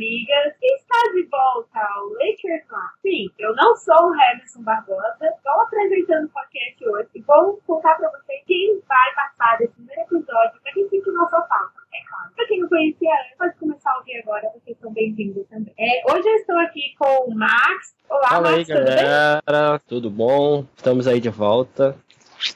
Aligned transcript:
amigas, 0.00 0.54
está 0.62 1.12
de 1.12 1.28
volta 1.28 1.78
ao 1.78 2.08
Lakers 2.14 2.64
Lá. 2.70 2.90
Sim, 3.02 3.28
eu 3.38 3.54
não 3.54 3.76
sou 3.76 4.08
o 4.08 4.12
Harrison 4.12 4.62
Barbosa, 4.62 5.14
estou 5.20 5.60
apresentando 5.60 6.24
o 6.24 6.28
podcast 6.30 6.88
hoje 6.88 7.08
e 7.16 7.20
vou 7.20 7.60
contar 7.66 7.96
para 7.96 8.08
vocês 8.08 8.40
quem 8.46 8.80
vai 8.88 9.14
participar 9.14 9.58
desse 9.58 9.74
primeiro 9.74 10.00
episódio, 10.00 10.60
para 10.62 10.72
quem 10.72 10.88
sentiu 10.88 11.12
nossa 11.12 11.36
falta, 11.42 11.74
é 11.92 12.08
claro. 12.08 12.32
Para 12.34 12.46
quem 12.46 12.60
não 12.60 12.68
conhecia 12.70 13.10
antes, 13.12 13.36
pode 13.36 13.54
começar 13.58 13.92
a 13.92 13.98
ouvir 13.98 14.18
agora, 14.20 14.48
vocês 14.54 14.78
são 14.80 14.90
bem-vindos 14.90 15.46
também. 15.48 15.74
É, 15.78 16.02
hoje 16.10 16.26
eu 16.26 16.36
estou 16.36 16.58
aqui 16.60 16.94
com 16.98 17.30
o 17.30 17.34
Max. 17.34 17.94
Olá, 18.08 18.28
Fala 18.28 18.48
aí, 18.48 18.56
Max, 18.56 18.68
tudo 18.68 18.84
bem? 18.84 18.96
galera. 18.96 19.78
Tudo 19.86 20.10
bom? 20.10 20.66
Estamos 20.78 21.06
aí 21.06 21.20
de 21.20 21.28
volta. 21.28 21.94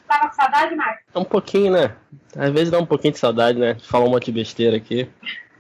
Tava 0.09 0.29
com 0.31 0.35
saudade, 0.35 0.75
Max? 0.75 1.03
É 1.15 1.19
um 1.19 1.25
pouquinho, 1.25 1.73
né? 1.73 1.95
Às 2.39 2.51
vezes 2.53 2.71
dá 2.71 2.79
um 2.79 2.87
pouquinho 2.87 3.13
de 3.13 3.19
saudade, 3.19 3.59
né? 3.59 3.77
Falar 3.81 4.07
um 4.07 4.11
monte 4.11 4.27
de 4.27 4.33
besteira 4.33 4.79
aqui. 4.79 5.11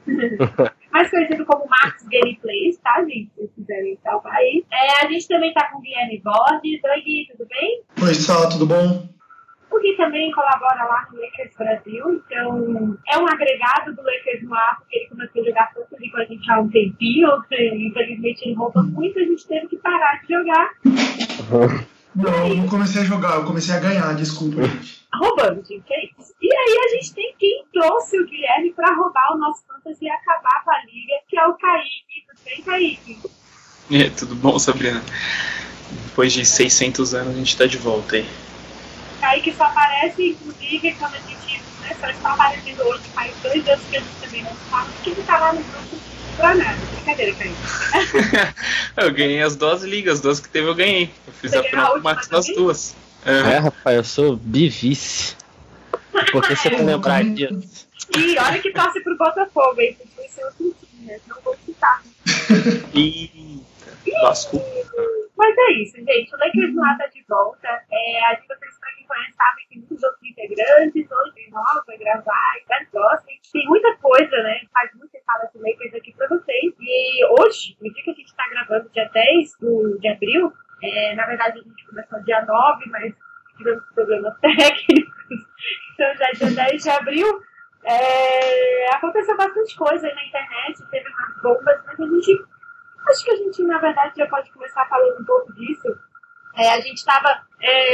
mais 0.95 1.11
conhecido 1.11 1.45
como 1.45 1.69
Max 1.69 2.07
Gameplays, 2.07 2.79
tá, 2.79 3.02
gente? 3.02 3.29
Se 3.35 3.48
quiserem 3.48 3.98
salvar 4.01 4.37
aí. 4.37 4.65
É, 4.73 5.05
a 5.05 5.11
gente 5.11 5.27
também 5.27 5.52
tá 5.52 5.68
com 5.68 5.79
o 5.79 5.80
Guilherme 5.80 6.23
Borges. 6.23 6.80
Oi, 6.85 7.01
Gui, 7.02 7.27
tudo 7.32 7.49
bem? 7.49 7.82
Oi, 8.01 8.15
Sala, 8.15 8.49
tudo 8.49 8.65
bom? 8.65 9.09
O 9.73 9.80
Gui 9.80 9.96
também 9.96 10.30
colabora 10.30 10.85
lá 10.85 11.09
no 11.10 11.21
Lakers 11.21 11.57
Brasil, 11.59 12.15
então 12.15 12.96
é 13.09 13.18
um 13.18 13.27
agregado 13.27 13.93
do 13.93 14.02
Lakers 14.02 14.45
no 14.45 14.55
ar, 14.55 14.79
porque 14.79 14.99
ele 14.99 15.09
começou 15.09 15.43
a 15.43 15.45
jogar 15.46 15.73
tanto 15.74 15.96
ali 15.96 16.10
com 16.13 16.18
a 16.18 16.24
gente 16.27 16.49
há 16.49 16.60
um 16.60 16.68
tempinho, 16.68 17.29
infelizmente 17.51 18.45
ele 18.45 18.55
rouba 18.55 18.85
muito, 18.85 19.18
a 19.18 19.24
gente 19.24 19.49
teve 19.49 19.66
que 19.66 19.77
parar 19.79 20.23
de 20.23 20.33
jogar 20.33 20.71
Não, 22.15 22.48
eu 22.48 22.54
não 22.54 22.68
comecei 22.68 23.02
a 23.02 23.04
jogar, 23.04 23.37
eu 23.37 23.45
comecei 23.45 23.74
a 23.74 23.80
ganhar, 23.80 24.15
desculpa, 24.15 24.62
gente. 24.62 25.04
roubando, 25.15 25.65
gente, 25.66 25.93
é 25.93 26.04
isso. 26.04 26.32
E 26.40 26.54
aí 26.54 26.79
a 26.84 26.96
gente 26.96 27.15
tem 27.15 27.34
quem 27.38 27.65
trouxe 27.73 28.21
o 28.21 28.26
Guilherme 28.26 28.73
pra 28.73 28.95
roubar 28.95 29.34
o 29.34 29.38
nosso 29.38 29.62
fantasy 29.66 30.04
e 30.04 30.10
acabar 30.10 30.62
com 30.65 30.71
a 30.71 30.79
liga, 30.84 31.15
que 31.29 31.38
é 31.38 31.46
o 31.46 31.54
Kaique. 31.54 32.24
Tudo 32.29 32.40
bem, 32.45 32.62
Kaique? 32.62 33.18
É, 33.90 34.10
tudo 34.10 34.34
bom, 34.34 34.59
Sabrina? 34.59 35.02
Depois 36.06 36.32
de 36.32 36.45
600 36.45 37.15
anos 37.15 37.34
a 37.34 37.38
gente 37.38 37.56
tá 37.56 37.66
de 37.66 37.79
volta 37.79 38.16
aí. 38.16 38.26
Kaique 39.25 39.55
só 39.57 39.65
aparece, 39.65 40.23
inclusive, 40.39 40.93
quando 40.99 41.15
a 41.15 41.19
gente 41.19 41.63
né, 41.80 41.97
só 41.99 42.09
está 42.11 42.35
aparecendo 42.35 42.83
hoje, 42.83 43.03
faz 43.15 43.33
dois 43.43 43.67
anos 43.69 43.85
que 43.91 43.97
a 43.97 44.01
gente 44.01 44.13
também 44.21 44.43
não 44.43 44.55
fala, 44.55 44.85
porque 44.85 45.11
ele 45.11 45.23
tá 45.23 45.39
lá 45.39 45.53
no 45.55 45.63
grupo 45.63 45.97
pra 46.37 46.55
nada. 46.55 46.79
Brincadeira, 46.95 47.35
Kaique. 47.35 48.55
eu 48.99 49.13
ganhei 49.15 49.43
as 49.43 49.57
duas 49.57 49.83
ligas, 49.83 50.15
as 50.17 50.21
duas 50.21 50.41
que 50.41 50.49
teve 50.51 50.69
eu 50.69 50.75
ganhei. 50.75 51.11
Eu 51.27 51.33
fiz 51.33 51.51
Você 51.52 51.57
a 51.57 51.63
ganhou 51.63 51.67
a 51.67 51.71
final 51.71 51.87
com 51.87 51.93
o 51.93 51.95
última 51.97 52.15
Max 52.15 52.29
nas 52.29 52.47
duas. 52.49 52.95
É, 53.25 53.33
É. 53.39 53.59
rapaz, 53.59 53.97
eu 53.97 54.05
sou 54.05 54.37
bivice. 54.37 55.37
Por 56.30 56.43
que 56.47 56.55
você 56.55 56.69
não 56.71 56.85
lembrar 56.85 57.25
disso? 57.33 57.89
E 58.15 58.39
olha 58.39 58.61
que 58.61 58.71
torce 58.73 59.01
pro 59.01 59.17
Botafogo, 59.17 59.80
hein? 59.80 59.97
Porque 59.99 60.15
foi 60.15 60.29
seu 60.29 60.45
outro 60.45 60.77
time, 60.87 61.07
né? 61.07 61.19
Não 61.27 61.37
vou 61.43 61.57
citar. 61.65 62.02
Eita, 62.95 64.22
lascou. 64.22 64.62
Mas 65.37 65.56
é 65.59 65.72
isso, 65.72 65.97
gente. 65.97 66.34
O 66.34 66.38
Lakers 66.38 66.75
no 66.75 66.84
ar 66.84 66.97
tá 66.97 67.06
de 67.09 67.25
volta. 67.28 67.69
É, 67.91 68.25
a 68.27 68.34
gente, 68.34 68.47
vocês, 68.47 68.78
pra 68.78 68.91
quem 68.94 69.06
conhece, 69.06 69.32
sabem 69.32 69.67
que 69.69 69.78
muitos 69.78 70.03
outros 70.03 70.22
integrantes. 70.22 71.11
Hoje 71.11 71.50
nova, 71.50 71.84
vai 71.87 71.97
gravar. 71.99 72.56
Espero 72.59 72.87
que 72.87 72.93
gostem. 72.93 73.41
Tem 73.53 73.67
muita 73.67 73.97
coisa, 73.97 74.37
né? 74.43 74.61
Faz 74.72 74.93
muito 74.95 75.11
que 75.11 75.21
fala 75.25 75.49
de 75.53 75.59
Lakers 75.59 75.95
aqui 75.95 76.12
pra 76.15 76.28
vocês. 76.28 76.75
E 76.81 77.25
hoje, 77.41 77.77
no 77.81 77.93
dia 77.93 78.05
que 78.05 78.11
a 78.11 78.15
gente 78.15 78.34
tá 78.34 78.49
gravando, 78.50 78.91
dia 78.91 79.09
10 79.12 79.59
do, 79.59 79.99
de 79.99 80.09
abril, 80.09 80.53
é, 80.83 81.15
na 81.15 81.27
verdade 81.27 81.59
a 81.59 81.62
gente 81.62 81.87
começou 81.87 82.22
dia 82.22 82.45
9, 82.45 82.91
mas 82.91 83.15
tivemos 83.56 83.84
problemas 83.95 84.39
técnicos. 84.41 85.15
Então 85.95 86.15
já 86.16 86.27
é 86.27 86.33
dia 86.33 86.51
10 86.51 86.83
de 86.83 86.91
abril. 86.91 87.43
É, 87.84 88.95
aconteceu 88.95 89.37
bastante 89.37 89.77
coisa 89.77 90.06
aí 90.06 90.15
na 90.15 90.25
internet, 90.25 90.91
teve 90.91 91.06
umas 91.09 91.43
bombas, 91.43 91.83
mas 91.87 92.01
a 92.01 92.06
gente 92.06 92.45
Acho 93.09 93.25
que 93.25 93.31
a 93.31 93.37
gente, 93.37 93.62
na 93.62 93.78
verdade, 93.78 94.15
já 94.16 94.26
pode 94.26 94.50
começar 94.53 94.87
falando 94.87 95.20
um 95.20 95.25
pouco 95.25 95.53
disso. 95.54 95.88
É, 96.56 96.70
a 96.70 96.81
gente 96.81 96.98
estava 96.98 97.42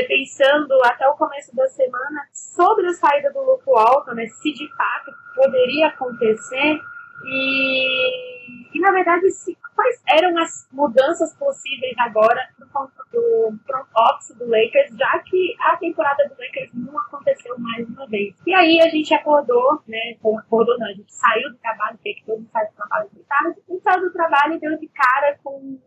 pensando 0.06 0.82
até 0.84 1.08
o 1.08 1.14
começo 1.14 1.54
da 1.54 1.66
semana 1.68 2.26
sobre 2.32 2.86
a 2.86 2.92
saída 2.92 3.32
do 3.32 3.40
Luco 3.40 3.76
Alto, 3.76 4.14
né, 4.14 4.26
se 4.26 4.52
de 4.52 4.68
fato 4.74 5.12
poderia 5.34 5.88
acontecer 5.88 6.80
e, 7.24 8.76
e 8.76 8.80
na 8.80 8.90
verdade, 8.90 9.30
se, 9.30 9.56
quais 9.74 10.02
eram 10.08 10.36
as 10.38 10.68
mudanças 10.72 11.34
possíveis 11.36 11.94
agora 11.98 12.40
conta 12.72 13.00
do 13.12 13.58
office 13.96 14.36
do 14.36 14.46
Lakers, 14.46 14.96
já 14.96 15.18
que 15.20 15.54
a 15.60 15.76
temporada 15.76 16.24
do 16.28 16.34
Lakers 16.40 16.70
não 16.74 16.98
aconteceu 16.98 17.56
mais 17.58 17.86
uma 17.88 18.06
vez. 18.06 18.34
E 18.46 18.54
aí 18.54 18.80
a 18.80 18.88
gente 18.88 19.12
acordou, 19.14 19.82
né, 19.86 20.16
ou 20.22 20.38
acordou 20.38 20.78
não, 20.78 20.86
a 20.86 20.92
gente 20.92 21.12
saiu 21.12 21.50
do 21.50 21.58
trabalho, 21.58 21.96
porque 21.96 22.14
que 22.14 22.24
todo 22.24 22.38
mundo 22.38 22.50
sai 22.52 22.66
do 22.66 22.74
trabalho 22.74 23.08
de 23.12 23.20
tarde, 23.24 23.60
e 23.68 23.80
saiu 23.80 24.00
do 24.00 24.12
trabalho 24.12 24.54
e 24.54 24.60
deu 24.60 24.78
de 24.78 24.88
cara 24.88 25.38
com, 25.42 25.78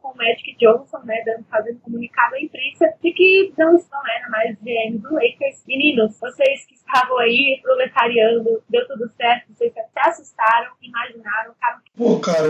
com 0.00 0.08
o 0.08 0.16
Magic 0.16 0.56
Johnson, 0.58 0.98
né, 1.04 1.22
dando, 1.24 1.44
fazendo 1.50 1.76
um 1.76 1.80
comunicado 1.80 2.34
à 2.34 2.40
imprensa 2.40 2.86
de 3.02 3.12
que 3.12 3.52
não, 3.58 3.72
não 3.72 4.08
era 4.16 4.28
mais 4.30 4.56
GM 4.60 4.98
do 4.98 5.14
Lakers. 5.14 5.64
Meninos, 5.66 6.18
vocês 6.20 6.66
que 6.66 6.74
estavam 6.74 7.18
aí 7.18 7.60
proletariando, 7.62 8.62
deu 8.68 8.86
tudo 8.86 9.08
certo, 9.16 9.52
vocês 9.52 9.72
se 9.72 9.80
assustaram, 9.96 10.72
imaginaram, 10.82 11.52
ficaram 11.54 11.80
Pô, 11.96 12.18
cara, 12.20 12.48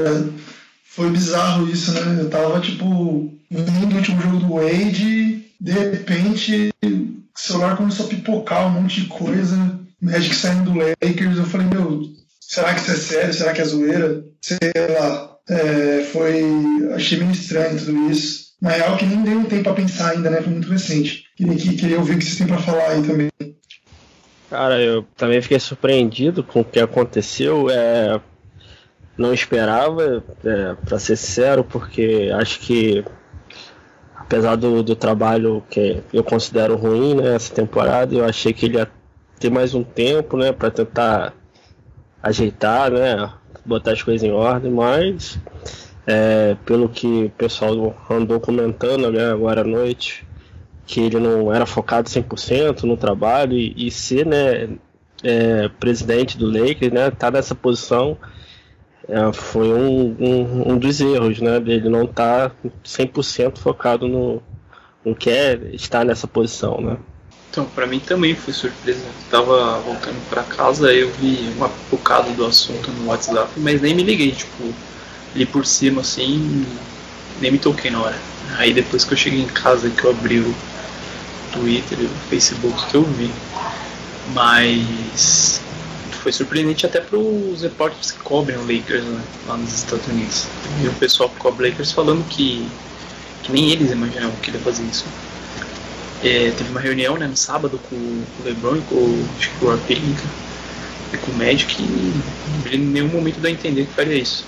foi 0.85 1.11
bizarro 1.11 1.69
isso, 1.69 1.93
né? 1.95 2.23
Eu 2.23 2.31
tava, 2.31 2.61
tipo, 2.61 3.40
vendo 3.51 3.93
o 3.93 3.97
último 3.97 4.21
jogo 4.21 4.37
do 4.39 4.55
Wade, 4.55 5.45
de 5.61 5.73
repente, 5.73 6.71
o 6.85 7.17
celular 7.35 7.77
começou 7.77 8.07
a 8.07 8.09
pipocar 8.09 8.67
um 8.67 8.71
monte 8.81 9.03
de 9.03 9.07
coisa, 9.09 9.79
Magic 10.01 10.35
saindo 10.35 10.71
do 10.71 10.79
Lakers, 10.79 11.37
eu 11.37 11.45
falei, 11.45 11.67
meu, 11.67 12.03
será 12.41 12.75
que 12.75 12.81
isso 12.81 12.91
é 12.91 12.95
sério? 12.95 13.35
Será 13.35 13.53
que 13.53 13.61
é 13.61 13.65
zoeira? 13.65 14.25
Sei 14.41 14.59
lá. 14.99 15.37
É, 15.49 16.05
foi. 16.13 16.43
Achei 16.95 17.19
meio 17.19 17.33
estranho 17.33 17.77
tudo 17.79 18.11
isso. 18.11 18.51
Na 18.63 18.71
real, 18.71 18.97
que 18.97 19.05
nem 19.05 19.23
deu 19.23 19.39
um 19.39 19.45
tempo 19.45 19.65
pra 19.65 19.73
pensar 19.75 20.11
ainda, 20.13 20.31
né? 20.31 20.41
Foi 20.41 20.53
muito 20.53 20.69
recente. 20.69 21.25
Queria, 21.37 21.57
que- 21.57 21.77
queria 21.77 21.99
ouvir 21.99 22.15
o 22.15 22.19
que 22.19 22.25
vocês 22.25 22.37
têm 22.39 22.47
pra 22.47 22.59
falar 22.59 22.91
aí 22.91 23.03
também. 23.03 23.29
Cara, 24.49 24.81
eu 24.81 25.03
também 25.17 25.41
fiquei 25.43 25.59
surpreendido 25.59 26.45
com 26.45 26.61
o 26.61 26.65
que 26.65 26.79
aconteceu. 26.79 27.69
É, 27.71 28.21
não 29.19 29.35
esperava, 29.35 30.23
é, 30.45 30.75
para 30.85 30.99
ser 30.99 31.17
sincero, 31.17 31.65
porque 31.65 32.31
acho 32.35 32.61
que 32.61 33.05
apesar 34.31 34.55
do, 34.55 34.81
do 34.81 34.95
trabalho 34.95 35.61
que 35.69 36.05
eu 36.13 36.23
considero 36.23 36.77
ruim 36.77 37.17
né, 37.17 37.35
essa 37.35 37.53
temporada, 37.53 38.15
eu 38.15 38.25
achei 38.25 38.53
que 38.53 38.67
ele 38.67 38.77
ia 38.77 38.89
ter 39.41 39.51
mais 39.51 39.75
um 39.75 39.83
tempo, 39.83 40.37
né, 40.37 40.53
para 40.53 40.71
tentar 40.71 41.35
ajeitar, 42.23 42.93
né, 42.93 43.29
botar 43.67 43.91
as 43.91 44.05
coisas 44.05 44.23
em 44.23 44.31
ordem, 44.31 44.71
mas 44.71 45.37
é, 46.07 46.57
pelo 46.65 46.89
que 46.89 47.25
o 47.25 47.31
pessoal 47.31 47.97
andou 48.09 48.39
comentando 48.39 49.11
né, 49.11 49.33
agora 49.33 49.63
à 49.63 49.65
noite, 49.65 50.25
que 50.87 51.01
ele 51.01 51.19
não 51.19 51.53
era 51.53 51.67
focado 51.67 52.09
100% 52.09 52.85
no 52.85 52.97
trabalho 52.97 53.55
e, 53.55 53.75
e 53.77 53.91
ser 53.91 54.25
né, 54.25 54.69
é, 55.25 55.69
presidente 55.81 56.39
do 56.39 56.47
Lakers, 56.47 56.93
né, 56.93 57.11
tá 57.11 57.33
nessa 57.33 57.57
posição 57.57 58.17
é, 59.11 59.33
foi 59.33 59.73
um, 59.73 60.17
um, 60.21 60.73
um 60.73 60.79
dos 60.79 61.01
erros 61.01 61.41
né, 61.41 61.59
dele 61.59 61.89
não 61.89 62.05
estar 62.05 62.51
tá 62.51 62.57
100% 62.85 63.59
focado 63.59 64.07
no, 64.07 64.43
no 65.05 65.15
que 65.15 65.29
é 65.29 65.55
estar 65.73 66.05
nessa 66.05 66.27
posição. 66.27 66.81
Né. 66.81 66.97
Então, 67.51 67.65
pra 67.65 67.87
mim 67.87 67.99
também 67.99 68.37
foi 68.37 68.55
surpresa. 68.55 69.01
Eu 69.01 69.31
tava 69.31 69.81
voltando 69.81 70.21
pra 70.31 70.45
casa, 70.45 70.93
eu 70.93 71.11
vi 71.13 71.53
uma 71.57 71.69
pipocada 71.69 72.31
do 72.31 72.47
assunto 72.47 72.91
no 72.93 73.09
WhatsApp, 73.09 73.51
mas 73.57 73.81
nem 73.83 73.95
me 73.95 74.05
liguei, 74.05 74.31
tipo, 74.31 74.73
li 75.35 75.45
por 75.45 75.67
cima 75.67 76.03
assim, 76.03 76.65
nem 77.41 77.51
me 77.51 77.59
toquei 77.59 77.91
na 77.91 78.03
hora. 78.03 78.19
Aí 78.57 78.73
depois 78.73 79.05
que 79.05 79.13
eu 79.13 79.19
cheguei 79.19 79.41
em 79.41 79.49
casa, 79.49 79.91
que 79.91 80.05
eu 80.05 80.11
abri 80.11 80.39
o 80.39 80.55
Twitter 81.53 81.99
o 81.99 82.29
Facebook, 82.29 82.87
que 82.87 82.95
eu 82.95 83.03
vi. 83.03 83.31
Mas 84.33 85.61
foi 86.17 86.33
surpreendente 86.33 86.87
até 86.87 87.01
para 87.01 87.19
os 87.19 87.63
repórteres 87.63 88.13
que 88.13 88.19
cobrem 88.21 88.57
o 88.57 88.61
Lakers 88.61 89.05
né, 89.05 89.21
lá 89.47 89.57
nos 89.57 89.73
Estados 89.73 90.07
Unidos. 90.07 90.47
E 90.83 90.89
o 90.89 90.93
pessoal 90.95 91.29
que 91.29 91.37
cobre 91.37 91.67
o 91.67 91.71
Lakers 91.71 91.93
falando 91.93 92.27
que, 92.29 92.67
que 93.43 93.53
nem 93.53 93.71
eles 93.71 93.91
imaginavam 93.91 94.35
que 94.43 94.51
ele 94.51 94.59
ia 94.59 94.65
fazer 94.65 94.83
isso. 94.85 95.05
É, 96.23 96.53
teve 96.57 96.71
uma 96.71 96.81
reunião 96.81 97.17
né, 97.17 97.27
no 97.27 97.37
sábado 97.37 97.81
com 97.89 97.97
o 97.97 98.25
LeBron 98.45 98.77
e 98.77 98.81
com 98.83 98.95
o, 98.95 99.79
Pelinka. 99.87 100.23
e 101.15 101.17
com 101.17 101.31
o 101.33 101.35
Magic 101.35 101.83
ele 102.67 102.77
em 102.77 102.87
nenhum 102.87 103.09
momento 103.09 103.41
dá 103.41 103.49
a 103.49 103.53
entender 103.53 103.87
que 103.87 103.93
faria 103.95 104.17
isso. 104.17 104.45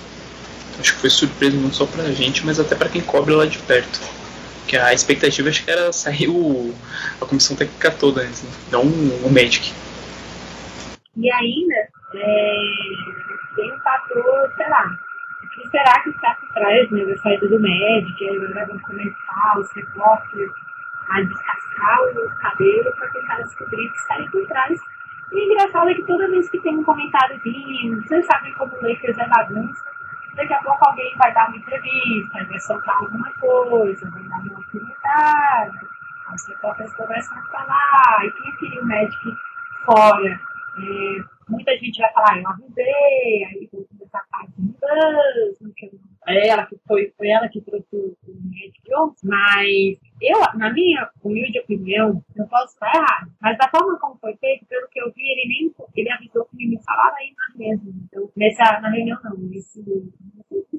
Acho 0.79 0.93
que 0.93 0.99
foi 1.01 1.09
surpresa 1.09 1.55
não 1.55 1.71
só 1.71 1.85
pra 1.85 2.11
gente, 2.11 2.45
mas 2.45 2.59
até 2.59 2.75
para 2.75 2.89
quem 2.89 3.01
cobre 3.01 3.33
lá 3.33 3.45
de 3.45 3.57
perto. 3.59 3.99
Que 4.67 4.77
a 4.77 4.93
expectativa 4.93 5.49
acho 5.49 5.63
que 5.63 5.71
era 5.71 5.91
sair 5.91 6.27
o, 6.29 6.73
a 7.21 7.25
comissão 7.25 7.55
técnica 7.55 7.91
toda 7.91 8.21
antes, 8.21 8.41
né? 8.41 8.49
não 8.71 8.81
o 8.81 9.29
Magic. 9.31 9.71
E 11.15 11.31
ainda 11.31 11.75
é, 12.15 12.55
tem 13.55 13.71
um 13.71 13.79
fator, 13.79 14.51
sei 14.55 14.67
lá, 14.67 14.97
o 15.43 15.47
que 15.49 15.69
será 15.69 16.01
que 16.01 16.09
está 16.09 16.33
por 16.35 16.49
trás 16.53 16.89
né, 16.89 17.05
da 17.05 17.17
saída 17.17 17.47
do 17.47 17.61
Magic, 17.61 18.29
aí 18.29 18.35
agora 18.35 18.65
vamos 18.65 18.81
começar 18.81 19.59
os 19.59 19.71
repórteres 19.73 20.51
a 21.09 21.21
descascar 21.21 22.01
os 22.03 22.33
cabelos 22.39 22.95
para 22.95 23.09
tentar 23.09 23.41
descobrir 23.41 23.87
o 23.87 23.91
que 23.91 23.97
está 23.97 24.15
por 24.31 24.47
trás. 24.47 24.79
E 25.31 25.35
o 25.35 25.39
engraçado 25.39 25.89
é 25.89 25.93
que 25.93 26.03
toda 26.03 26.29
vez 26.29 26.49
que 26.49 26.59
tem 26.61 26.77
um 26.77 26.83
comentáriozinho, 26.83 28.01
vocês 28.01 28.25
sabem 28.25 28.53
como 28.53 28.73
o 28.75 28.81
Lakers 28.81 29.17
é 29.17 29.27
bagunça, 29.27 29.85
daqui 30.35 30.53
a 30.53 30.63
pouco 30.63 30.79
alguém 30.87 31.15
vai 31.17 31.31
dar 31.33 31.47
uma 31.47 31.57
entrevista, 31.57 32.43
vai 32.43 32.59
soltar 32.59 32.95
alguma 32.97 33.31
coisa, 33.39 34.09
vai 34.09 34.23
dar 34.23 34.39
uma 34.39 34.53
oportunidade, 34.53 35.77
os 36.33 36.47
repórteres 36.47 36.93
começam 36.95 37.37
a 37.37 37.43
falar, 37.43 38.25
e 38.25 38.31
quem 38.31 38.51
queria 38.53 38.81
o 38.81 38.87
Magic 38.87 39.37
fora? 39.85 40.52
É, 40.75 41.51
muita 41.51 41.77
gente 41.77 41.99
vai 41.99 42.11
falar, 42.13 42.39
eu 42.39 42.47
avisei, 42.47 43.45
aí 43.45 43.69
vou 43.71 43.85
começar 43.85 44.19
a 44.19 44.37
parte 44.37 44.53
de 44.57 44.61
mudança, 44.61 45.73
ela 46.25 46.65
que 46.65 46.77
foi, 46.87 47.13
foi 47.17 47.27
ela 47.27 47.49
que 47.49 47.61
trouxe 47.61 47.95
o 47.95 48.15
Magic 48.45 48.81
mas 49.23 49.99
eu, 50.21 50.39
na 50.57 50.71
minha 50.71 51.09
humilde 51.23 51.59
opinião, 51.59 52.23
não 52.35 52.47
posso 52.47 52.73
estar 52.73 52.91
errado, 52.95 53.31
mas 53.41 53.57
da 53.57 53.69
forma 53.69 53.99
como 53.99 54.17
foi 54.19 54.35
feito, 54.37 54.65
pelo 54.65 54.87
que 54.89 55.01
eu 55.01 55.11
vi, 55.11 55.21
ele 55.21 55.47
nem 55.47 55.73
ele 55.95 56.11
avisou 56.11 56.45
que 56.45 56.67
me 56.67 56.81
falaram 56.83 57.17
aí 57.17 57.33
na 57.37 57.57
mesma. 57.57 57.91
Então, 58.05 58.29
nessa, 58.35 58.79
na 58.79 58.89
reunião 58.89 59.19
não, 59.23 59.37
nesse, 59.37 59.83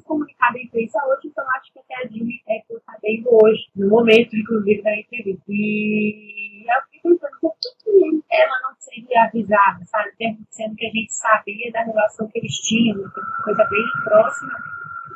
comunicado 0.05 0.55
da 0.55 0.62
imprensa 0.62 0.99
hoje, 1.06 1.29
então 1.29 1.44
acho 1.56 1.73
que 1.73 1.79
até 1.79 1.97
a 1.97 2.08
Jimmy 2.08 2.40
é 2.49 2.58
que 2.61 2.75
eu 2.75 2.81
sabendo 2.81 3.29
hoje, 3.43 3.69
no 3.75 3.88
momento, 3.88 4.37
inclusive, 4.37 4.82
da 4.82 4.97
entrevista. 4.97 5.44
E 5.49 6.53
eu 6.69 6.82
fiquei 6.84 7.00
pensando, 7.02 7.38
por 7.40 7.55
que 7.61 8.22
ela 8.31 8.61
não 8.62 8.75
seria 8.78 9.25
avisada, 9.25 9.84
sabe? 9.84 10.11
Sendo 10.50 10.76
que 10.76 10.87
a 10.87 10.90
gente 10.90 11.14
sabia 11.14 11.72
da 11.72 11.82
relação 11.82 12.28
que 12.28 12.38
eles 12.38 12.55
tinham, 12.55 12.96
uma 12.99 13.11
coisa 13.44 13.64
bem 13.64 13.84
próxima. 14.05 14.52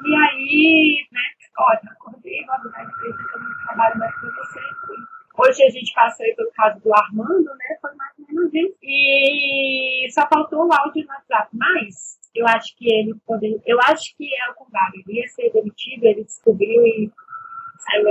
E 0.04 0.14
aí, 0.14 1.06
né, 1.10 1.20
olha, 1.58 1.80
acordei, 1.90 2.44
vou 2.44 2.54
avisar 2.54 2.84
empresa 2.84 3.18
que 3.18 3.36
eu 3.36 3.40
não 3.40 3.58
trabalho 3.64 3.98
mais 3.98 4.14
com 4.20 4.26
você. 4.28 4.60
Hoje 5.38 5.62
a 5.62 5.70
gente 5.70 5.94
passou 5.94 6.26
aí 6.26 6.34
pelo 6.34 6.50
caso 6.52 6.80
do 6.80 6.92
Armando, 6.92 7.44
né? 7.44 7.78
Foi 7.80 7.94
mais 7.94 8.12
ou 8.18 8.26
menos 8.26 8.52
isso. 8.52 8.76
E 8.82 10.08
só 10.10 10.28
faltou 10.28 10.66
o 10.66 10.72
áudio 10.72 11.04
no 11.04 11.08
WhatsApp. 11.10 11.48
Mas 11.52 12.18
eu 12.34 12.46
acho 12.48 12.76
que 12.76 12.92
ele 12.92 13.14
poderia. 13.24 13.60
Eu 13.64 13.78
acho 13.82 14.16
que 14.16 14.24
é 14.24 14.50
o 14.50 14.54
contrário. 14.54 15.00
Ele 15.06 15.20
ia 15.20 15.28
ser 15.28 15.52
demitido, 15.52 16.04
ele 16.04 16.24
descobriu 16.24 16.84
e 16.84 17.12
saiu 17.78 18.10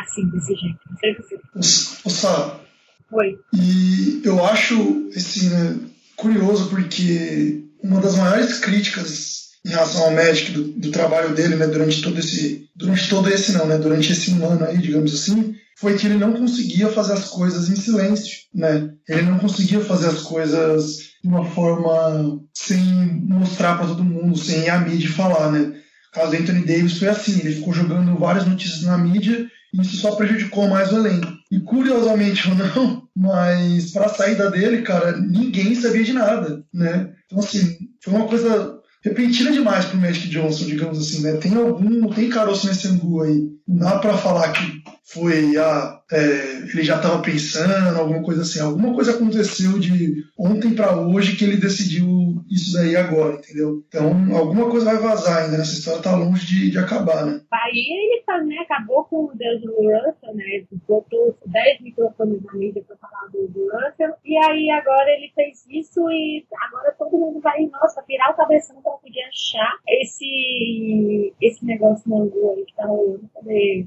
assim, 0.00 0.30
desse 0.30 0.54
jeito. 0.54 0.78
Não 0.88 0.96
sei 0.98 1.14
você. 1.14 2.67
O 3.10 3.16
Sá. 3.16 3.16
Oi. 3.16 3.38
E 3.54 4.22
eu 4.24 4.44
acho, 4.44 5.10
assim, 5.16 5.48
né, 5.48 5.76
curioso 6.16 6.68
porque 6.68 7.64
uma 7.82 8.00
das 8.00 8.16
maiores 8.16 8.58
críticas 8.58 9.48
em 9.64 9.70
relação 9.70 10.04
ao 10.04 10.14
Magic 10.14 10.52
do, 10.52 10.64
do, 10.64 10.90
trabalho 10.90 11.34
dele, 11.34 11.56
né, 11.56 11.66
durante 11.66 12.00
todo 12.02 12.18
esse, 12.18 12.68
durante 12.74 13.08
todo 13.08 13.28
esse 13.28 13.52
não, 13.52 13.66
né, 13.66 13.76
durante 13.78 14.12
esse 14.12 14.30
ano 14.32 14.64
aí, 14.64 14.78
digamos 14.78 15.12
assim, 15.12 15.54
foi 15.78 15.96
que 15.96 16.06
ele 16.06 16.16
não 16.16 16.32
conseguia 16.32 16.88
fazer 16.88 17.12
as 17.12 17.24
coisas 17.24 17.68
em 17.68 17.76
silêncio, 17.76 18.38
né? 18.52 18.90
Ele 19.08 19.22
não 19.22 19.38
conseguia 19.38 19.80
fazer 19.80 20.08
as 20.08 20.22
coisas 20.22 20.96
de 21.22 21.28
uma 21.28 21.44
forma 21.44 22.40
sem 22.52 22.82
mostrar 23.28 23.76
para 23.76 23.86
todo 23.86 24.02
mundo, 24.02 24.36
sem 24.36 24.68
a 24.68 24.80
mídia 24.80 25.10
falar, 25.10 25.52
né? 25.52 25.72
O 26.08 26.14
caso 26.14 26.32
do 26.32 26.36
Anthony 26.36 26.64
Davis 26.64 26.98
foi 26.98 27.08
assim, 27.08 27.38
ele 27.38 27.54
ficou 27.54 27.72
jogando 27.72 28.18
várias 28.18 28.44
notícias 28.44 28.82
na 28.82 28.98
mídia 28.98 29.48
e 29.72 29.80
isso 29.80 29.98
só 29.98 30.16
prejudicou 30.16 30.66
mais 30.66 30.92
o 30.92 30.96
elenco. 30.96 31.37
E 31.50 31.60
curiosamente 31.60 32.48
ou 32.48 32.54
não, 32.54 33.08
mas 33.16 33.92
para 33.92 34.06
a 34.06 34.10
saída 34.10 34.50
dele, 34.50 34.82
cara, 34.82 35.16
ninguém 35.16 35.74
sabia 35.74 36.04
de 36.04 36.12
nada, 36.12 36.62
né? 36.72 37.12
Então 37.26 37.38
assim, 37.38 37.76
foi 38.02 38.14
uma 38.14 38.28
coisa 38.28 38.78
repentina 39.02 39.52
demais 39.52 39.84
pro 39.84 39.98
Magic 39.98 40.28
Johnson, 40.28 40.66
digamos 40.66 40.98
assim, 40.98 41.22
né? 41.22 41.36
Tem 41.36 41.54
algum, 41.54 42.08
tem 42.10 42.28
caroço 42.28 42.66
nesse 42.66 42.88
angu 42.88 43.22
aí. 43.22 43.48
Não 43.66 43.78
dá 43.78 43.98
para 43.98 44.16
falar 44.16 44.52
que 44.52 44.82
foi, 45.04 45.56
ah, 45.56 46.00
é, 46.10 46.62
ele 46.72 46.82
já 46.82 46.96
estava 46.96 47.20
pensando, 47.20 47.98
alguma 47.98 48.22
coisa 48.22 48.42
assim. 48.42 48.60
Alguma 48.60 48.94
coisa 48.94 49.12
aconteceu 49.12 49.78
de 49.78 50.24
ontem 50.38 50.74
para 50.74 50.96
hoje 50.96 51.36
que 51.36 51.44
ele 51.44 51.56
decidiu 51.56 52.42
isso 52.50 52.72
daí 52.72 52.96
agora, 52.96 53.34
entendeu? 53.34 53.84
Então, 53.88 54.36
alguma 54.36 54.70
coisa 54.70 54.86
vai 54.86 54.98
vazar 54.98 55.44
ainda. 55.44 55.56
Essa 55.56 55.74
história 55.74 56.02
tá 56.02 56.14
longe 56.16 56.46
de, 56.46 56.70
de 56.70 56.78
acabar, 56.78 57.24
né? 57.24 57.40
Aí 57.52 57.86
ele 57.90 58.46
né, 58.46 58.56
acabou 58.62 58.97
com 59.08 59.24
o 59.24 59.32
Deus 59.34 59.60
do 59.62 59.72
Russell, 59.72 60.34
né? 60.34 60.64
Botou 60.86 61.36
10 61.46 61.80
microfones 61.80 62.42
na 62.42 62.54
mídia 62.54 62.84
para 62.86 62.96
falar 62.96 63.28
do, 63.32 63.48
do 63.48 63.64
Russell. 63.64 64.14
E 64.24 64.36
aí 64.36 64.70
agora 64.70 65.10
ele 65.10 65.32
fez 65.34 65.66
isso 65.68 66.08
e 66.10 66.46
agora 66.68 66.94
todo 66.98 67.18
mundo 67.18 67.40
vai, 67.40 67.66
nossa, 67.66 68.04
virar 68.06 68.30
o 68.30 68.36
cabeção 68.36 68.80
para 68.82 68.92
poder 68.92 69.22
achar 69.22 69.78
esse, 69.88 71.34
esse 71.40 71.64
negócio 71.64 72.08
no 72.08 72.22
aí 72.50 72.64
que 72.64 72.74
tá 72.74 72.86
rolando 72.86 73.28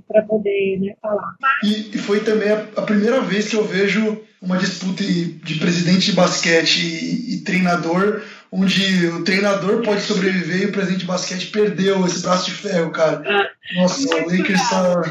pra 0.07 0.21
poder 0.23 0.79
né, 0.79 0.95
falar. 1.01 1.35
Mas... 1.39 1.69
E, 1.69 1.95
e 1.95 1.97
foi 1.97 2.23
também 2.23 2.51
a, 2.51 2.59
a, 2.77 2.81
primeira 2.81 3.21
vez 3.21 3.49
que 3.49 3.55
eu 3.55 3.63
vejo 3.63 4.21
uma 4.41 4.57
disputa 4.57 5.03
de 5.03 5.59
presidente 5.59 6.11
de 6.11 6.15
basquete 6.15 6.79
e, 6.79 7.35
e, 7.35 7.43
treinador, 7.43 8.21
onde 8.51 9.07
o 9.07 9.23
treinador 9.23 9.81
pode 9.81 10.01
sobreviver 10.01 10.63
e 10.63 10.65
o 10.65 10.71
presidente 10.71 11.01
de 11.01 11.05
basquete 11.05 11.51
perdeu 11.51 12.05
esse 12.05 12.21
braço 12.21 12.45
de 12.45 12.57
ferro, 12.57 12.91
cara. 12.91 13.23
Ah, 13.25 13.49
Nossa, 13.75 14.15
o 14.15 14.29
Lakers 14.29 14.69
tá, 14.69 15.01